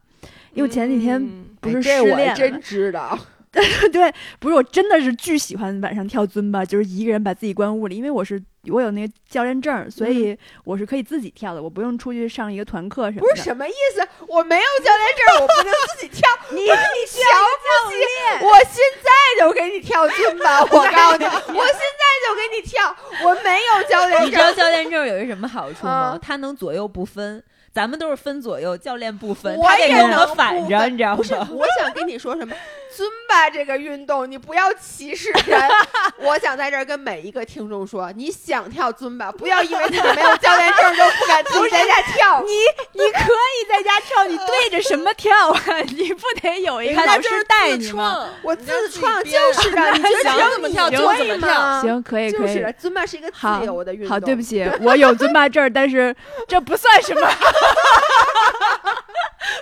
[0.53, 3.19] 因为前几天嗯不是哎失恋了这我真知道。
[3.91, 13.27] 对，不是我真的是巨喜欢晚上跳尊吧，就是一个人把自己关屋里，因为我是我有那个教练证，所以我是可以自己跳的，我不用出去上一个团课什么的。
[13.29, 14.07] 不是什么意思？
[14.27, 16.29] 我没有教练证，我不能自己跳。
[16.51, 18.45] 你你瞧不起？
[18.45, 20.61] 我现在就给你跳尊吧！
[20.61, 21.25] 我告诉你，
[21.57, 22.95] 我现在就给你跳。
[23.23, 24.55] 我没有教练证你知道证。
[24.57, 26.19] 教练证有一什么好处吗嗯？
[26.21, 27.43] 它能左右不分。
[27.73, 31.45] 咱们都是分左右，教练不分，我他也能得反着，你知道不是，吗？
[31.51, 32.55] 我想跟你说什么？
[32.95, 35.69] 尊巴这个运动，你不要歧视人。
[36.19, 42.41] 我想在这儿跟每一个听众说，你想跳尊巴，不要因为自己没有教练证就不敢自己在家跳。
[42.47, 42.51] 你
[42.93, 45.61] 你可以在家跳，你对着什么跳啊？
[45.97, 48.29] 你不得有一个老师带你吗？
[48.41, 51.81] 我自创就是的，你觉得怎么跳就怎么跳？
[51.81, 52.47] 行，可以可以。
[52.47, 54.09] 就是尊巴是一个自由的运动。
[54.09, 56.15] 好，对不起，我有尊巴证，但是
[56.47, 57.29] 这不算什么。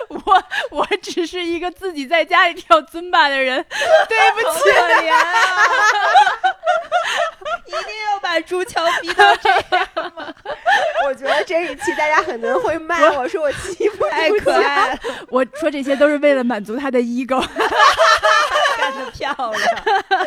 [0.08, 3.64] 我我只是一个自己在家里跳尊巴的人，
[4.08, 4.70] 对不起。
[4.70, 4.70] 可
[5.02, 5.22] 怜啊！
[7.66, 7.78] 一定
[8.12, 10.32] 要把朱乔逼到这样吗。
[11.06, 14.98] 我觉得这一期大家很多人会骂我说我欺负太可爱了！
[15.28, 17.44] 我说这些都是为了满足他的 ego。
[18.76, 19.60] 干得漂亮！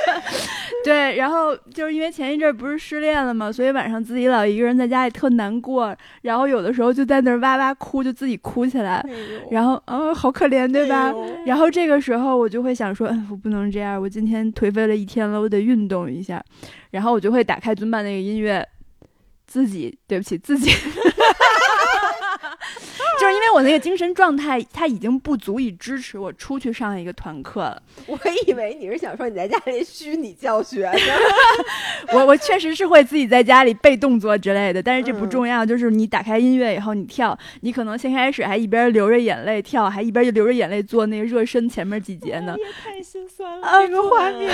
[0.84, 9.04] 对，然后就是因为前一阵儿不是失恋了嘛，所以晚上自己老一个人在家里特难过，然后有的时候就在那儿哇哇哭，就自己哭起来，
[9.52, 11.14] 然后啊、好可怜，对吧？
[11.45, 16.41] 然后这个时候我就会想说，嗯，我不能这样，我今天颓废了一天了，我得运动一下，
[16.91, 18.66] 然后我就会打开尊巴那个音乐，
[19.45, 20.72] 自己对不起自己。
[23.28, 27.82] 就是因因为我那个精神状态，它已经不足以支持我出去上一个团课了。
[28.08, 30.98] 我以为你是想说你在家里虚拟教学呢。
[32.14, 35.66] 我我确实是会自己在家里背动作之类的，但是这不嗯重要。
[35.66, 42.56] 就是你打开音乐以后，你跳，你可能先开始还一边流着眼泪跳，还一边就流着眼泪做那个热身前面几节呢。
[42.84, 44.52] 太心酸了，啊，这个画面。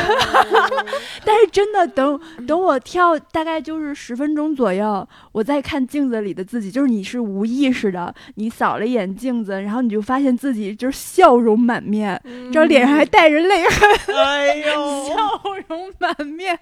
[1.25, 12.17] 但是真的，等等我跳大概就是十分钟左右，我再看镜子里的自己，就是你是无意识的，你扫了一眼镜子，然后你就发现自己就是笑容满面，
[12.49, 15.15] 这脸上还带着泪痕，哎呦， 笑
[15.67, 16.57] 容满面。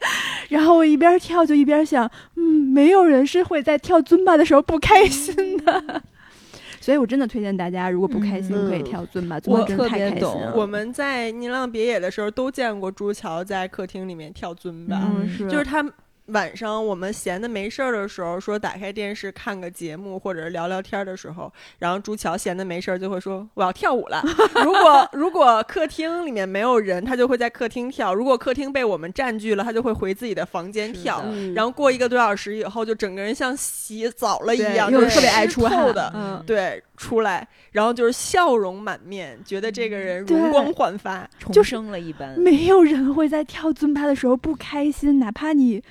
[0.49, 6.01] 然后我一边跳就一边想，嗯，没有人是会在跳尊巴的时候不开心的。
[6.81, 8.67] 所以，我真的推荐大家，如果不开心，嗯。
[8.67, 10.47] 可以跳尊巴，尊巴我真的太特别懂开心。
[10.47, 10.53] 了。
[10.55, 15.85] 我们在宁浪别野的时候都见过朱桥在客厅里面跳尊巴，嗯，嗯是，就是他
[16.31, 24.23] 晚上我们闲的没事儿的时候，说打开电视看个节目或者是聊聊天的时候，然后朱桥闲的没事儿就会说我要跳舞了。
[24.63, 31.21] 如果如果客厅里面没有人，他就会在客厅跳；如果客厅被我们占据了，他就会回自己的房间跳。
[31.25, 36.11] 嗯然后过一个多小时以后，就整个人像洗澡了一样，就是特别爱出汗的。
[36.15, 41.29] 嗯，对，出来，然后就是笑容满面，觉得这个人容光焕发。
[41.39, 42.39] 重生了一般。
[42.39, 45.83] 没有人会在跳尊巴的时候不开心，哪怕你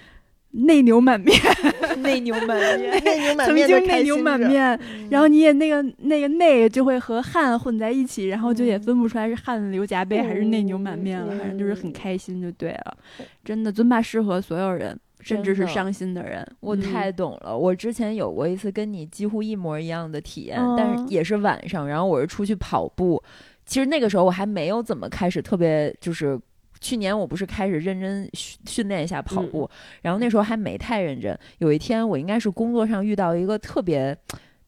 [0.52, 1.38] 内牛满面，
[1.98, 4.78] 内牛满面， 内牛满曾经内牛满面，
[5.08, 12.96] 然后你也那个那个内就会和汗混在一起，然后就也分不出来是汗流浃背还是内牛满面了，反正就是很开心就对了。
[13.44, 16.44] 真的，尊巴适合所有人，甚至是伤心的人。
[16.58, 17.56] 我嗯太懂了。
[17.56, 23.22] 我之前有过一次跟你几乎一模一样的体验，但是嗯也是晚上，然后我是出去跑步。
[23.66, 26.36] 其实那个时候我还没有怎么开始特别就是。
[26.80, 29.68] 去年我不是开始认真训训练一下跑步，
[30.02, 31.38] 然后那时候还没太认真。
[31.58, 34.16] 有一天我应该是工作上遇到一个特别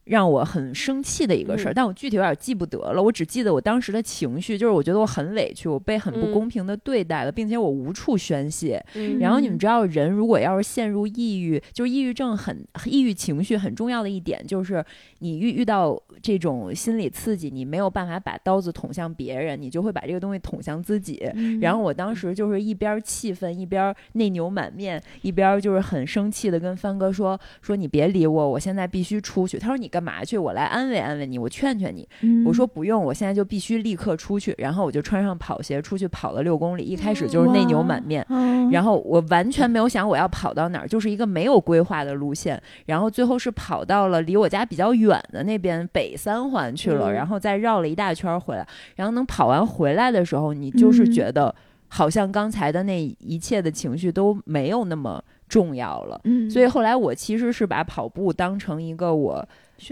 [0.05, 3.01] 让我很生气的一个事儿，嗯但我具体有点记不得了。
[3.01, 8.83] 我只记得我当时的情绪，就是我觉得我很委屈，我被很不嗯公平的对待了，并且我无处宣泄。
[8.95, 14.83] 嗯然后你们知道，人如果要是陷入抑郁，就是抑郁症很抑郁情绪很重要的一点，就是
[15.19, 21.21] 你遇遇到这种心理刺激，你没有办法把刀子捅向别人，你就会把这个东西捅向自己。
[21.35, 30.35] 嗯然后我当时就是一边气愤，一边内牛满面，一边就是很生气的跟帆哥说：“说你别理我，我现在必须出去。”他说：“你干嘛去？
[30.35, 34.55] 我来安慰安慰你，我劝劝你。”嗯我说不用，我现在就必须立刻出去。
[34.57, 38.25] 然后我就穿上跑鞋出去跑了六公里，一开始就是内牛满面。
[38.29, 42.59] 嗯然后我完全没有想我要跑到哪儿，就是一个没有规划的路线。
[42.87, 48.67] 然后最后是跑到了离我家比较远的那边北三环去了，嗯然后再绕了一大圈儿回来。
[48.95, 51.53] 然后能跑完回来的时候，你就是嗯觉得
[51.87, 56.19] 好像刚才的那一切的情绪都没有那么重要了。
[56.23, 59.47] 嗯，所以后来我其实是把跑步当成一个我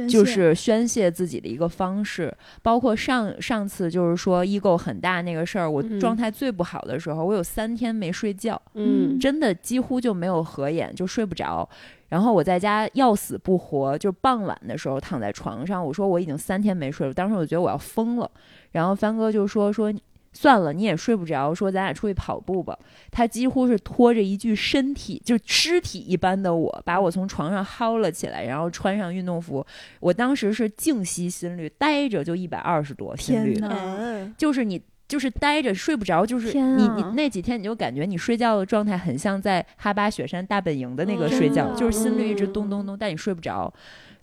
[0.08, 11.68] 就是宣泄自己的一个方式，包括上上次就是说易购很大那个事儿，我嗯状态最不好的时候，我有三天没睡觉，嗯真的几乎就没有合眼，就睡不着。
[12.10, 18.30] 然后我在家要死不活，就傍晚的时候躺在床上，我说我已经三天没睡了，当时我觉得我要疯了。
[18.72, 19.94] 然后帆哥就说说
[20.34, 22.78] 算了，你也睡不着，说咱俩出去跑步吧。
[23.12, 29.66] 他几乎是拖着一具身体，就尸体一般的我，把我从床上薅了起来，然后穿上运动服。
[30.00, 34.82] 我当时是静息心率，呆着就一百二十多心率天，呐，嗯，就是你。
[35.08, 43.70] 就是呆着睡不着，就是你啊你那几天你就感觉你睡觉的状态很像在哈巴雪山大本营的那个嗯睡觉，就是心率一直咚咚咚，但你睡不着，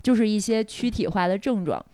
[0.01, 1.85] 就是一些躯体化的症状。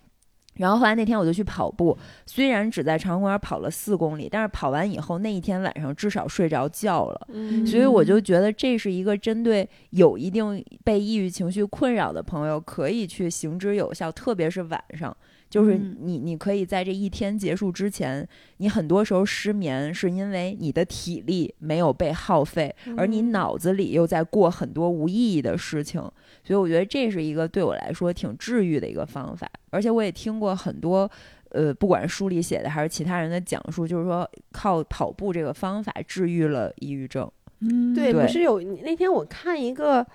[0.56, 1.96] 然后后来那天我就去跑步，
[2.26, 7.28] 虽然只在长公园跑了四公里，但是跑完以后那一天晚上至少睡着觉了。
[7.32, 15.16] 嗯所以我就觉得这是一个针对有一定被抑郁情绪困扰的朋友可以去行之有效，特别是晚上。
[15.48, 26.02] 就是嗯你，你可以在这一天结束之前，你很多时候失眠是因为你的体力没有被耗费，而你脑子里又在过很多无意义的事情，
[26.46, 29.50] 所以我觉得这是一个对我来说挺治愈的一个方法。
[29.70, 31.10] 而且我也听过很多，
[31.48, 37.28] 呃，不管是书里写的还是其他人的讲述，就是说靠跑步这个方法治愈了抑郁症。
[37.60, 40.06] 嗯对，对不是有那天我看一个，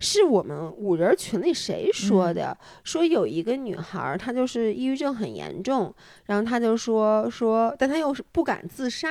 [0.00, 2.56] 是我们五人群里谁说的？
[2.84, 5.94] 说有一个女孩儿，她就是抑郁症很严重，
[6.26, 9.08] 然后她就说说，但她又是不敢自杀。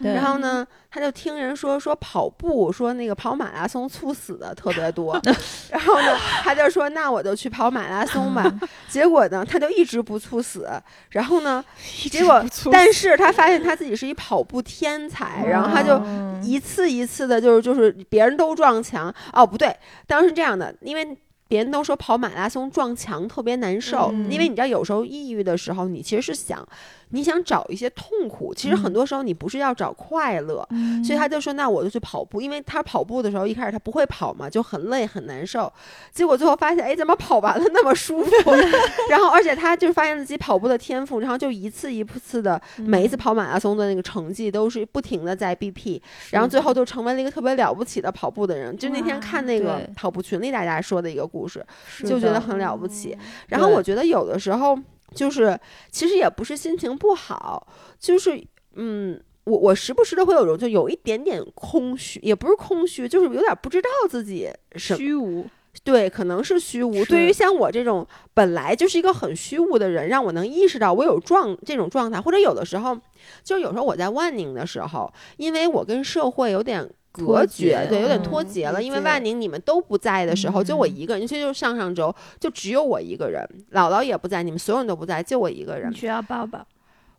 [0.00, 0.14] 对。
[0.14, 5.20] 然后呢，他就听人说说跑步，说那个跑马拉松猝死的特别多，
[5.70, 8.52] 然后呢，他就说那我就去跑马拉松吧。
[8.88, 10.68] 结果呢，他就一直不猝死，
[11.10, 11.64] 然后呢，
[12.10, 19.14] 结果但是他发现他自己是一跑步天才，然后他就嗯一次一次的，就是就是别人都撞墙。
[19.32, 19.76] 哦，不对，
[20.06, 21.16] 当时是这样的，因为
[21.48, 24.30] 别人都说跑马拉松撞墙特别难受，嗯。
[24.30, 26.66] 因为你知道有时候抑郁的时候，你其实是想，
[27.10, 35.72] 你想找一些痛苦，其实很多时候你不是要找快乐，嗯所以他就说那我就去跑步，因为他跑步的时候一开始他不会跑嘛，就很累很难受，
[36.12, 38.50] 结果最后发现哎怎么跑完了那么舒服，
[39.10, 46.00] 然后而且他就发现自己跑步的天赋，然后就一次一次的每一次跑马拉松的那个成绩都是不停的在 BP，
[46.30, 48.76] 然后最后就成为了一个特别了不起的跑步的人。
[48.76, 51.64] 就那天看那个跑步群里大家说的一个故事，
[52.04, 53.16] 就觉得很了不起。
[53.48, 54.78] 然后我觉得有的时候
[55.14, 55.58] 就是
[55.90, 57.66] 其实也不是心情不好，
[57.98, 58.42] 就是
[58.74, 59.20] 嗯。
[59.44, 64.46] 我我时不时的会有种就有一点点空虚，也不是空虚，就是有点不知道自己
[64.76, 65.46] 什虚无，
[65.82, 67.02] 对，可能是虚无。
[67.06, 72.94] 对于像我这种本来就是一个很虚无的人，让我能意识到我有状这种状态，或者有的时候，
[73.42, 76.86] 就是有时候我在万宁的时候，因为我跟社会有点。
[77.12, 78.82] 隔绝，对，有点嗯脱节了。
[78.82, 83.42] 因为万宁你们都不在的时候，就我嗯一个人，其实就是上上周，就只有我一个人，
[83.72, 85.92] 姥姥也不在，你们所有人都不在，就我一个人。
[85.94, 86.64] 需要抱抱。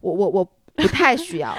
[0.02, 1.54] 我我我不太需要，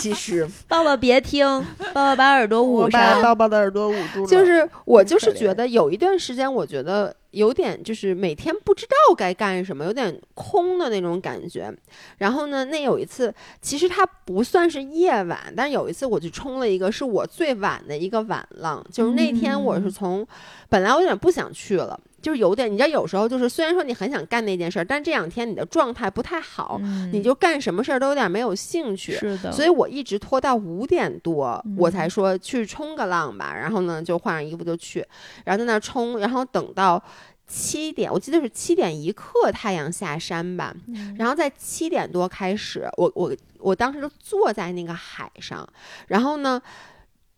[0.00, 1.44] 其实 抱抱别听，
[1.92, 3.20] 抱抱把耳朵捂上。
[3.20, 11.72] 抱抱的耳朵捂住了，就是我就是觉得有一段时间，我觉得有点就是每天不知道该干什么，有点空的那种感觉。
[12.18, 13.32] 然后呢，那有一次
[13.62, 20.26] 其实它不算是夜晚，但是有一次我去冲了一个是我最晚的一个晚浪，就是那天我是从、
[20.68, 21.98] 本来我有点不想去了。
[22.20, 29.12] 就是有点，你知道，有时候就是虽然说你很想干那件事儿，但这两天你的状态不太好，嗯你就干什么事儿都有点没有兴趣。
[29.12, 33.54] 是的，所以我一直拖到五点多，嗯我才说去冲个浪吧。
[33.54, 35.06] 然后呢，就换上衣服就去，
[35.44, 37.00] 然后在那儿冲，然后等到
[37.46, 40.74] 七点，我记得是七点一刻太阳下山吧。
[40.88, 45.66] 嗯然后在七点多开始，我我我当时就坐在那个海上，
[46.08, 46.60] 然后呢，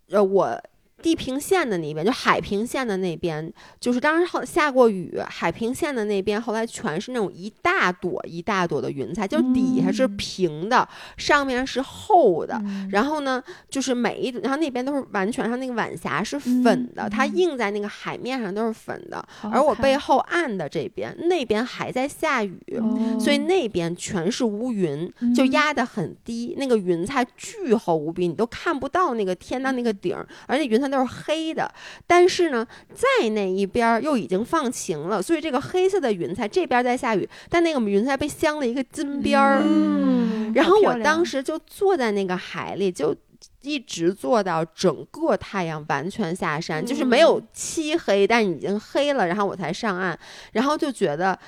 [0.08, 0.58] 呃，我。
[1.00, 10.16] 地平线的那边，就海平线的那边，就是当时后下过雨，海平线的那边后来全是那种一大朵一大朵的云彩，就底下是嗯。
[10.16, 10.86] 平的，
[11.16, 12.88] 上面是厚的，嗯。
[12.90, 25.50] 然后呢，就是每一，然后那边都是完全，它那个晚霞是粉的，它嗯映在那个海面上都是粉的，而我背后岸的这边，那边还在下雨，哦所以那边全是乌云，就嗯。
[25.52, 31.72] 压得很低，那个云彩巨厚无比，你都看不到那个天的那个顶儿，而且云彩都是黑的。
[32.06, 39.62] 但是呢，在那一边儿又已经放晴了，所以这个黑色的云彩这边在下雨，但那个云彩被镶了一个金边儿。
[39.64, 43.14] 嗯，然后我当时就坐在那个海里，就
[43.62, 50.18] 一直坐到整个太阳完全下山，就是没有漆黑，但已经黑了，然后我才上岸，
[50.52, 51.38] 然后就觉得。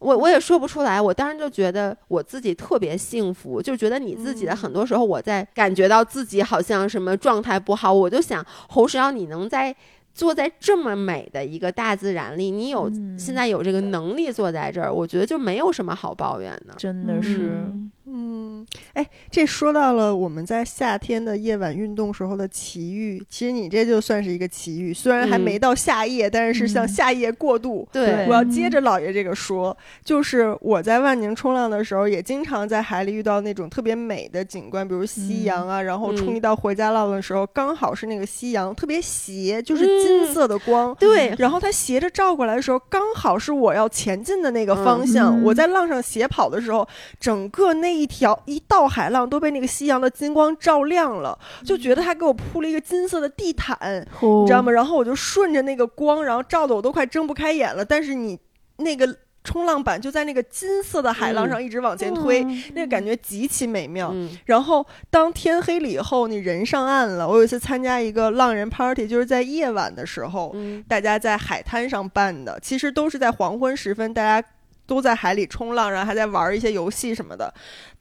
[0.00, 9.74] 我我也说不出来，我当时就觉得我自己特别幸福，就觉得你自己的很多时候，我在感觉到自己好像什么状态不好，我就想侯石瑶，你能在
[10.12, 13.18] 坐在这么美的一个大自然里，你有、嗯。
[13.18, 16.74] 现在有这个能力坐在这儿，我觉得就没有什么好抱怨的。
[16.76, 25.40] 真的是，嗯嗯，哎，这说到了我们在夏天的夜晚运动时候的奇遇，其实你这就算是一个奇遇，虽然还嗯。
[25.40, 26.88] 没到夏夜，但是是向嗯。
[26.88, 27.86] 夏夜过渡。
[27.92, 28.26] 对。
[28.26, 36.36] 我要接着老爷这个说，就是我在万宁冲浪的时候，也经常在海里遇到那种特别美的景观，比如夕阳啊，然后冲嗯。
[36.36, 45.38] 一道回家浪的时候，刚好是那个夕阳特别斜，就是金色的光，对，然后它斜着照过来的时候，刚好是我要前进的那个方向。
[45.38, 45.42] 嗯。
[45.44, 46.86] 我在浪上斜跑的时候，
[47.20, 53.78] 整个那一条一道海浪都被那个夕阳的金光照亮了，就觉得他给我铺了一个金色的地毯，
[54.20, 54.72] 你你知道吗？？
[54.72, 57.84] 然后我就顺着那个光，然后照的我都快睁不开眼了。
[57.84, 58.38] 但是你
[58.78, 62.42] 那个冲浪板就在那个金色的海浪上一直往前推，
[62.74, 64.10] 那个感觉极其美妙。
[64.14, 67.28] 嗯然后当天黑了以后，你人上岸了。
[67.28, 74.48] 我有一次参加一个浪人 party，就是在夜晚的时候，嗯大家在海滩上办的，其实都是在黄昏时分，大家
[74.86, 77.52] 都在海里冲浪，然后还在玩一些游戏什么的。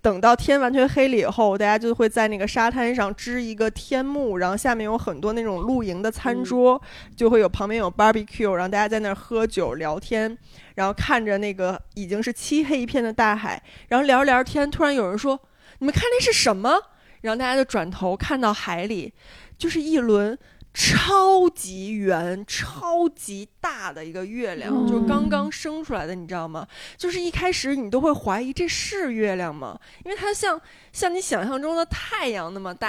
[0.02, 6.82] 等到天完全黑了以后，大家就会在那个沙滩上支一个天幕，然后下面有很多那种露营的餐桌，
[7.16, 10.38] 就会有旁边有 barbecue，然后大家在那儿喝酒聊天，
[10.76, 15.40] 然后看着那个已经是漆黑一片的大海，然后聊着聊着天，突然有人说
[15.80, 16.78] ：“你们看那是什么？”
[17.22, 19.14] 然后大家就转头看到海里，
[19.58, 20.38] 就是一轮
[20.74, 26.68] 超级圆、超级大的一个月亮，嗯就是刚刚升出来的，你知道吗？
[26.98, 29.80] 就是一开始你都会怀疑这是月亮吗？
[30.04, 30.60] 因为它像
[30.92, 32.88] 像你想象中的太阳那么大，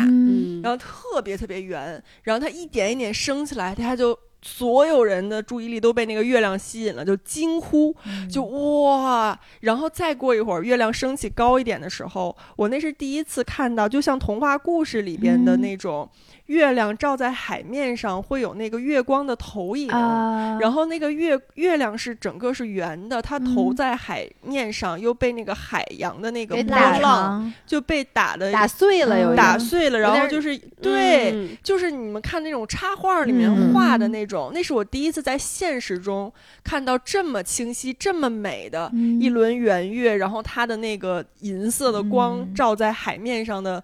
[0.63, 7.95] 然后特别特别圆，然后它一点一点升起来，它就所有人的注意力都被那个月亮吸引了，就惊呼，
[8.31, 9.39] 就哇！
[9.61, 16.09] 然后再过一会儿，月亮升起高一点的时候，我那是第一次看到，就像童话故事里边的那种。
[16.47, 36.31] 月亮照在海面上会有那个月光的投影，然后那个月月亮是整个是圆的，它投在海面上又被那个海洋的那个波浪就被打的打碎了，有打碎了，然后就是对，就是你们看那种插画里面画的那种，那是我第一次在现实中
[36.63, 43.83] 看到这么清晰、这么美的一轮圆月，然后它的那个银色的光照在海面上的。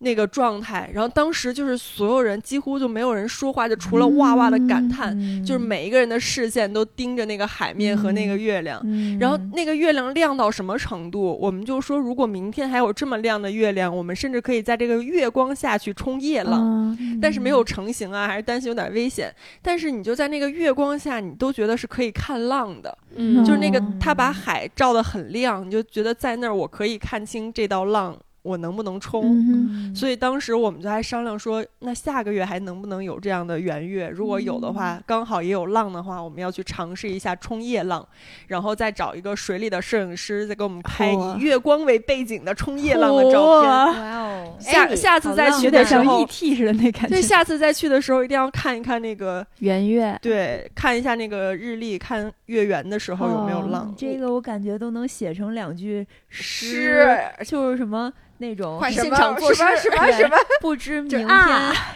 [0.00, 8.80] 那个状态，然后当时就是所有人几乎就没有人说话，就除了哇哇的感叹，就是每一个人的视线都盯着那个海面和那个月亮。
[9.18, 11.36] 然后那个月亮亮到什么程度？
[11.40, 16.96] 我们就说，如果明天还有这么亮的月亮，我们甚至可以在这个月光下去冲夜浪。
[17.20, 19.34] 但是没有成型啊，还是担心有点危险。
[19.60, 22.96] 但是你就在那个月光下，你都觉得是可以看浪的。
[23.16, 28.16] 嗯，就是那个他把海照得很亮，你就觉得在那儿我可以看清这道浪。
[28.48, 29.94] 我能不能冲？
[29.94, 34.08] 所以当时我们就还商量说，那下个月还能不能有这样的圆月？
[34.08, 38.06] 如果有的话，刚好也有浪的话，我们要去尝试一下冲夜浪，
[38.46, 43.70] 然后再找一个水里的摄影师，再给我们拍以月光为背景的冲夜浪的照片。
[43.70, 44.56] 哇哦！
[44.58, 47.08] 下下次再去的时候，ET 似的那感觉。
[47.08, 50.18] 对，下次再去的时候一定要看一看那个圆月。
[50.22, 53.94] 对，看一下那个日历，看月圆的时候有没有浪。
[53.94, 57.06] 这个我感觉都能写成两句诗，
[57.44, 58.10] 就是什么。
[58.38, 60.36] 那种现场做什么什么什么？
[60.60, 61.28] 不知明天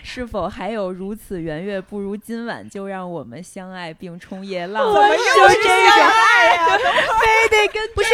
[0.02, 1.80] 是否还有如此圆月？
[1.80, 4.86] 不如今晚就让我们相爱并冲夜浪。
[4.86, 6.78] 我们又是这个？
[7.20, 8.10] 非得跟不是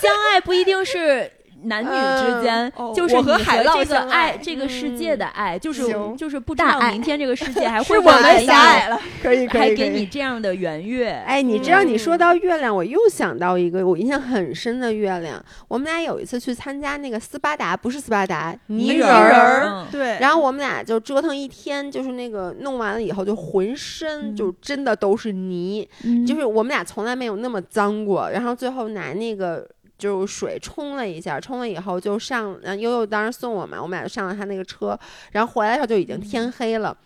[0.00, 1.30] 相爱不一定是。
[1.64, 5.82] 男女之间，就是我和海浪这个爱，这个世界的爱，就是
[6.16, 11.10] 就是不知道明天这个世界还 会不会狭隘了， 可以可以，还给你这样的圆月。
[11.26, 15.44] 哎，你知道你说到月亮，我又想到一个我印象很深的月亮。
[15.66, 20.16] 我们俩有一次去参加那个斯巴达，不是斯巴达泥人儿，对。
[20.20, 25.88] 然后我们俩就折腾一天，就是那个弄完了以后，就浑身就真的都是泥，
[26.26, 28.30] 就是我们俩从来没有那么脏过。
[28.30, 29.66] 然后最后拿那个。
[29.98, 34.98] 就水冲了一下，冲了以后就上，悠悠当时送我嘛，我们俩就上了他那个车，
[35.32, 36.96] 然后回来的时候就已经天黑了，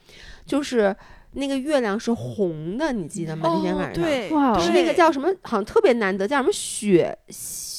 [0.45, 0.95] 就是
[1.33, 3.49] 那个月亮是红的，你记得吗？
[3.55, 4.29] 那天晚上，对，
[4.61, 7.17] 是那个叫什么，好像特别难得，叫什么雪。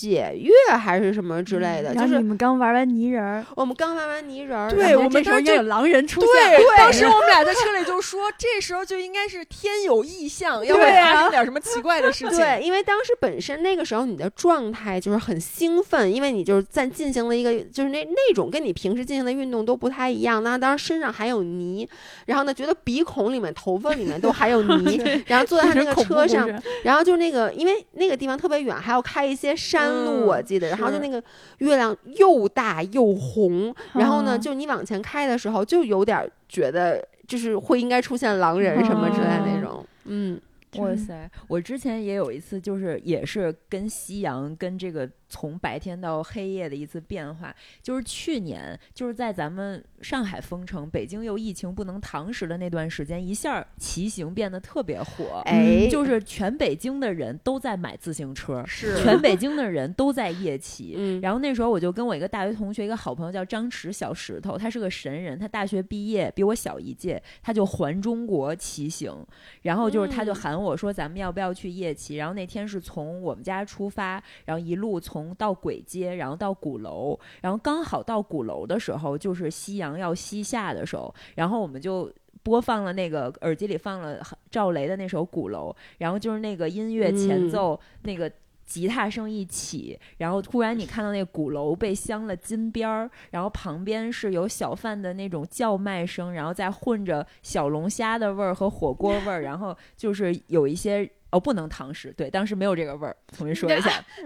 [0.04, 6.30] 血月还是什么之类的，就是你们刚玩完泥人儿，我们刚玩完泥人儿，对我们这时候就有狼人出现。
[6.60, 12.38] 对，当时我们俩在车里就说， 这时候就应该是天有异象，要不然发生点什么奇怪的事情。
[12.38, 20.44] 对，因为当时本身那个时候你的状态就是很兴奋，因为你就是在进行了一个就是那那种跟你平时进行的运动都不太一样。
[20.44, 21.88] 那当时身上还有泥，
[22.26, 26.50] 然后呢觉得鼻孔里面、头发里面都还有泥， 然后坐在他那个车上，
[26.84, 29.93] 然后就那个因为那个地方特别远，还要开一些山。
[30.06, 31.24] 路我记得，然后就那个
[31.60, 40.40] 月亮又大又红，然后呢，就你往前开的时候，就有点觉得就是会应该出现狼人什么之类那种，嗯。
[40.78, 41.30] 哇塞！
[41.48, 47.56] 我之前也有一次，就是也是跟夕阳跟这个从白天到黑夜的一次变化。
[47.82, 55.42] 就是去年，就是在咱们上海封城、北京又疫情不能堂食的那段时间，一下骑行变得特别火。
[55.46, 60.94] 哎，就是全北京的人都在买自行车，是全北京的人都在夜骑。
[60.98, 69.26] 嗯，然后那时候我就跟我一个大学同学，一个好朋友叫张弛小石头，他是个神人，他大学毕业比我小一届，他就环中国骑行，
[69.64, 70.74] 然后就是他就喊我。
[70.74, 72.16] 我说咱们要不要去夜骑？
[72.16, 74.14] 然后那天是从我们家出发，
[74.46, 82.12] 然后一路从到簋街，然后到鼓楼，然后刚好到鼓楼的时候，就是夕阳要西下的时候，然后我们就
[82.42, 84.20] 播放了那个耳机里放了
[84.50, 85.70] 赵雷的那首《鼓楼》，
[86.00, 88.32] 然后就是那个音乐前奏那个。
[88.66, 103.92] 吉他声一起，然后突然你看到那鼓楼被镶了金边儿，然后旁边是有小贩的那种叫卖声，然后再混着小龙虾的味儿和火锅味儿，然后就是有一些哦不能堂食，对，当时没有这个味儿，重新说一下，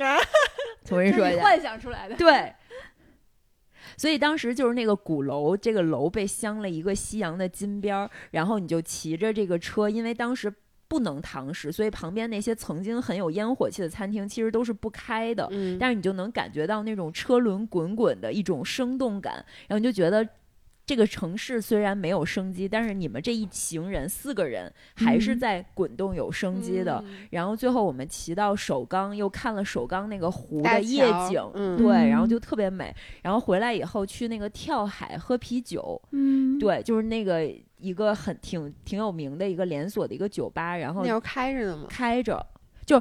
[0.88, 2.54] 重新说一下，幻想出来的， 对，
[3.98, 10.54] 所以当时就是那个鼓楼，这个楼被镶了一个西洋的金边儿，然后你就骑着这个车，因为当时。
[10.90, 15.46] 不能堂食，所以旁边那些曾经很有烟火气的餐厅其实都是不开的。
[15.52, 19.34] 嗯，但是你就能感觉到那种车轮滚滚的一种生动感，
[19.68, 20.26] 然后你就觉得
[20.88, 27.04] 这个城市虽然没有生机，但是你们这一行人四个人还是在滚动有生机的。
[27.30, 32.96] 然后最后我们骑到首钢，又看了首钢那个湖的夜景，对，然后就特别美。
[33.22, 37.48] 然后回来以后去那个跳海喝啤酒，嗯，对，就是那个。
[37.80, 42.44] 一个很挺挺有名的一个连锁的一个酒吧，然后那时候开着呢嘛，开着，
[42.88, 43.00] 就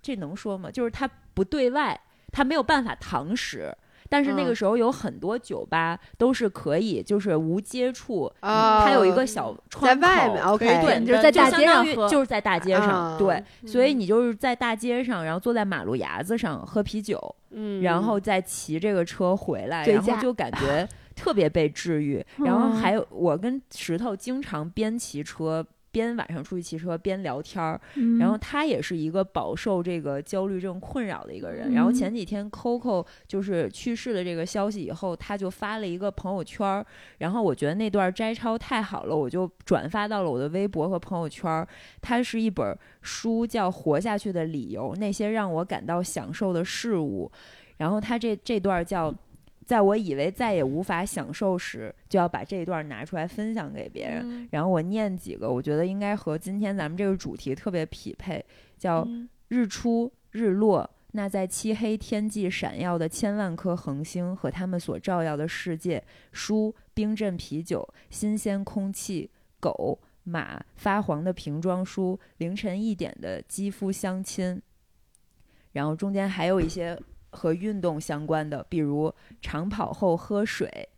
[0.00, 0.70] 这能说吗？
[0.70, 3.76] 就是它不对外，它没有办法堂食。
[4.12, 17.18] 但是那个嗯时候有很多酒吧都是可以，就是无接触，啊它有一个小窗口，外面，OK，对，就是在大街上喝就是在大街上，啊对，所以嗯你就是在大街上，然后坐在马路牙子上喝啤酒，
[17.52, 20.86] 嗯，然后再骑这个车回来，然后就感觉
[21.16, 22.22] 特别被治愈。
[22.44, 25.66] 然后嗯还有我跟石头经常边骑车。
[25.92, 31.74] 边晚上出去骑车边聊天儿，嗯然后他也是一个饱受这个焦虑症困扰的一个人。
[31.74, 36.84] 然后嗯前几天 Coco 就是去世的这个消息以后，他就发了一个朋友圈儿，
[37.18, 41.68] 然后我觉得那段摘抄太好了，我就转发到了我的微博和朋友圈儿。
[42.00, 47.30] 它是一本书，叫《活下去的理由：那些让我感到享受的事物》，
[47.76, 49.14] 然后他这这段叫。
[49.64, 54.22] 在我以为再也无法享受时，就要把这一段拿出来分享给别人。
[54.24, 58.44] 嗯然后我念几个，我觉得应该和今天咱们这个主题特别匹配，
[58.76, 60.88] 叫嗯日出日落。
[61.14, 66.02] 那在漆黑天际闪耀的千万颗恒星和它们所照耀的世界，
[66.32, 74.60] 书、冰镇啤酒、新鲜空气、狗、马、发黄的瓶装书、凌晨一点的肌肤相亲。
[75.72, 76.98] 然后中间还有一些
[77.32, 80.88] 和运动相关的，比如长跑后喝水，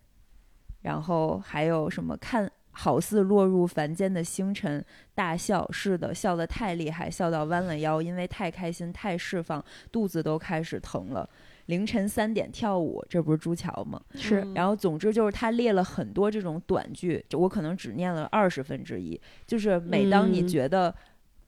[0.83, 11.29] 然后还有什么看好似落入凡间的星辰，大笑，是的，笑得太厉害，笑到弯了腰，因为太开心，太释放，肚子都开始疼了。
[11.67, 13.99] 凌晨三点跳舞，这不是朱桥吗？
[14.15, 19.19] 是嗯然后总之就是他列了很多这种短句，就我可能只念了二十分之一。
[19.47, 20.95] 就是每当你嗯觉得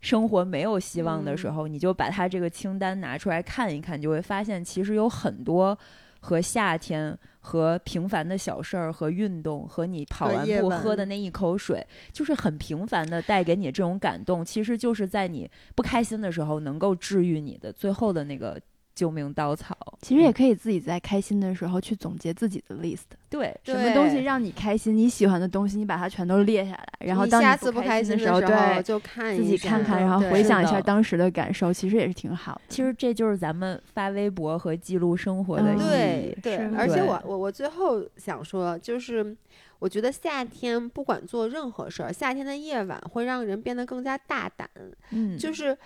[0.01, 5.77] 生活没有希望的时嗯候，你就把他这个清单拿出来看一看，就会发现其实有很多
[6.21, 18.61] 和夏天、和平凡的小事儿、和运动、和你跑完步喝的那一口水，就是很平凡的带给你这种感动，其实就是在你不开心的时候能够治愈你的最后的那个
[18.97, 19.77] 救命稻草。
[20.03, 32.61] 其实也可以自己在开心的时候去总结自己的 list，对，什么东西让你开心，你喜欢的东西，你把它全都列下来，然后你当下次开心的时候，对就看自一下己看看，然后回想一下当时的感受，其实也是挺好的。
[32.69, 36.39] 其实这就是咱们发微博和记录生活的嗯意义。
[36.43, 39.37] 对对，而且我我我最后想说，就是
[39.79, 44.69] 我觉得夏天不管做任何事儿，夏天的夜晚会让人变得更加大胆。
[45.11, 45.77] 嗯，就是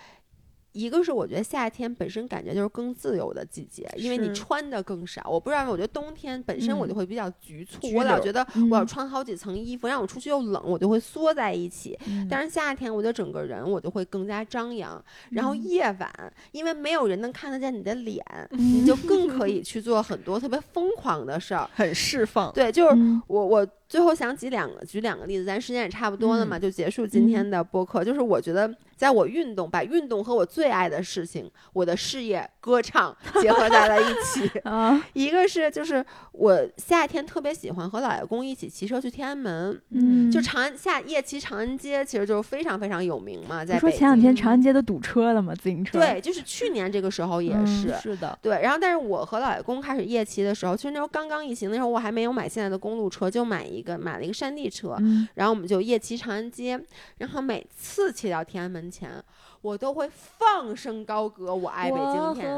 [0.73, 5.21] 一个是我觉得夏天本身感觉就是更自由的季节，因为你穿的更少。
[5.29, 11.97] 我不知道，我觉得冬天本身我就嗯会比较局促，拘我老觉得我要嗯穿好几层衣服，让我出去又冷，我就会缩在一起。
[12.07, 15.03] 嗯但是夏天，我觉得整个人我就会更加张扬。
[15.31, 21.69] 然后夜晚，因为没有人能看得见你的脸， 你就更可以去做很多特别疯狂的事儿。
[21.73, 22.51] 很释放。
[22.53, 28.03] 对，就是嗯我我最后想起两个，举两个例子，咱时间也差不多了嘛，就结束今天的播客。
[28.03, 34.47] 就是我觉得，在我运动，把运动和我最爱的事情，我的事业、歌唱结合在了一起。
[34.63, 39.81] 啊，一个是就是我夏天特别喜欢和老爷公一起骑车去天安门。
[39.89, 45.55] 嗯，就长安夏夜骑长安街，其实就是非常非常有名嘛，在说北前两天长安街都堵车了嘛？
[45.55, 45.97] 自行车？
[45.97, 56.79] 对，就是去年这个时候也嗯是，是的，对，然后但是我和老爷公开始夜骑的时候，其实那时候刚刚疫情，那时候我还没有买现在的公路车，就买一个买了一个山地车，嗯，然后我们就夜骑长安街，
[57.17, 59.23] 然后每次骑到天安门钱
[59.61, 62.57] 我都会放声高歌，我爱北京天，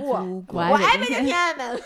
[0.00, 1.80] 我和我爱北京天安门，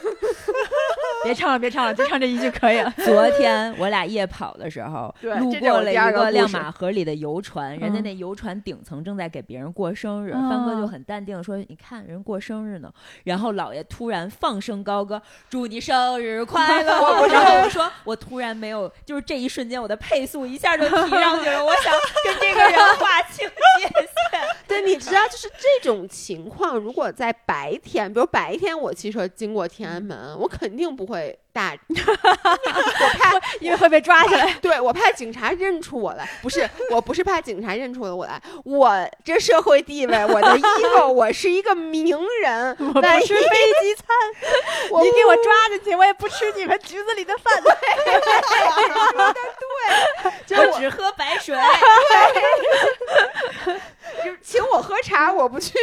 [1.24, 2.92] 别唱了，别唱了，就唱这一句可以了。
[3.06, 12.92] 昨天我俩夜跑的时候，对路过了一个亮马河里的游船，人家嗯那游船顶层正在给别人过生日，帆哥就哦很淡定的说：“你看人过生日呢。”
[13.24, 16.92] 然后老爷突然放声高歌：“祝你生日快乐！”
[17.28, 24.33] 然后我说：“我突然没有，就是这一瞬间我的配速一下就提上去了，我想跟这个人划清界限。
[24.66, 34.52] 对，你知道，就是这种情况，如果在白天，比如白天我骑车经过天安门，我肯定不会大， 我怕因为会被抓起来。
[34.60, 44.04] 对我怕警察认出我来，不是， 我不是怕警察认出我来，我这社会地位，我的 ego，我是一个名人， 我不吃飞机餐，
[45.02, 47.62] 你给我抓进去，我也不吃你们局子里的饭。
[50.44, 51.56] 就是我我只喝白水。
[54.24, 55.74] 就请我喝茶，我不去。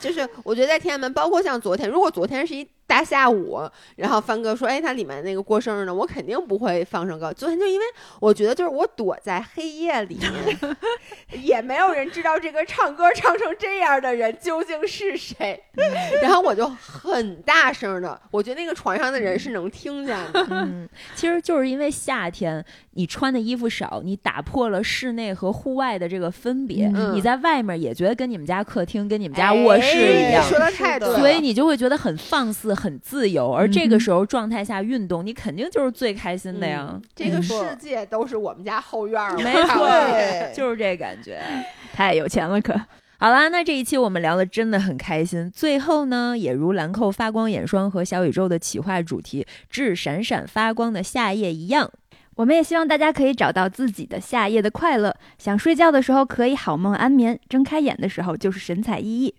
[0.00, 3.60] 就是我觉得在天安门，包括像昨天，如果昨天是一大下午，
[3.96, 7.30] 然后帆哥说，哎，他里面那个过生日呢，我肯定不会放声歌。
[7.34, 7.84] 昨天就因为
[8.18, 10.58] 我觉得就是我躲在黑夜里面，
[11.44, 15.62] 也没有人知道这个唱歌唱成这样的人究竟是谁，
[16.22, 20.46] 然后我就很大声的，我觉得那个床上的人是能听见的。
[20.48, 30.42] 嗯， 其实就是因为夏天你穿的衣服少，你打破了室内和户外的这个分别，嗯你在外面也觉得跟你们家客厅、跟你们家卧室一样。
[30.42, 36.86] 哎说的太对了，所以你就会觉得很放肆、很自由，而这个时候状态下运动，你肯定就是最开心的呀。
[36.92, 39.88] 嗯这个世界都是我们家后院儿，没错
[40.54, 41.40] 就是这感觉。
[41.92, 42.72] 太有钱了可。
[43.20, 45.50] 好啦，那这一期我们聊的真的很开心。
[45.50, 51.90] 最后呢，也如兰蔻发光眼霜和小宇宙的企划主题“致闪闪发光的夏夜”一样，
[52.36, 55.16] 我们也希望大家可以找到自己的夏夜的快乐。
[55.36, 59.32] 想睡觉的时候可以好梦安眠，睁开眼的时候就是神采奕奕。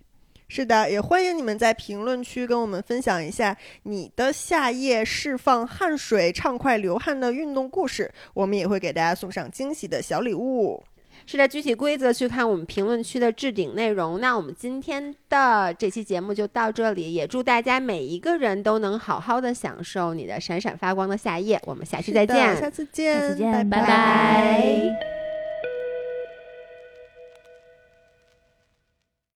[0.51, 10.83] 是的，也欢迎你们在评论区跟我们分享一下你的夏夜释放汗水、畅快流汗的运动故事，我们也会给大家送上惊喜的小礼物。
[11.27, 14.19] 是的，具体规则去看我们评论区的置顶内容。
[14.19, 21.61] 那我们今天的这期节目就到这里，也祝大家每一个人都能好好的享受你的闪闪发光的夏夜。
[21.65, 25.28] 我们下期再见，下次见，下次见拜拜拜拜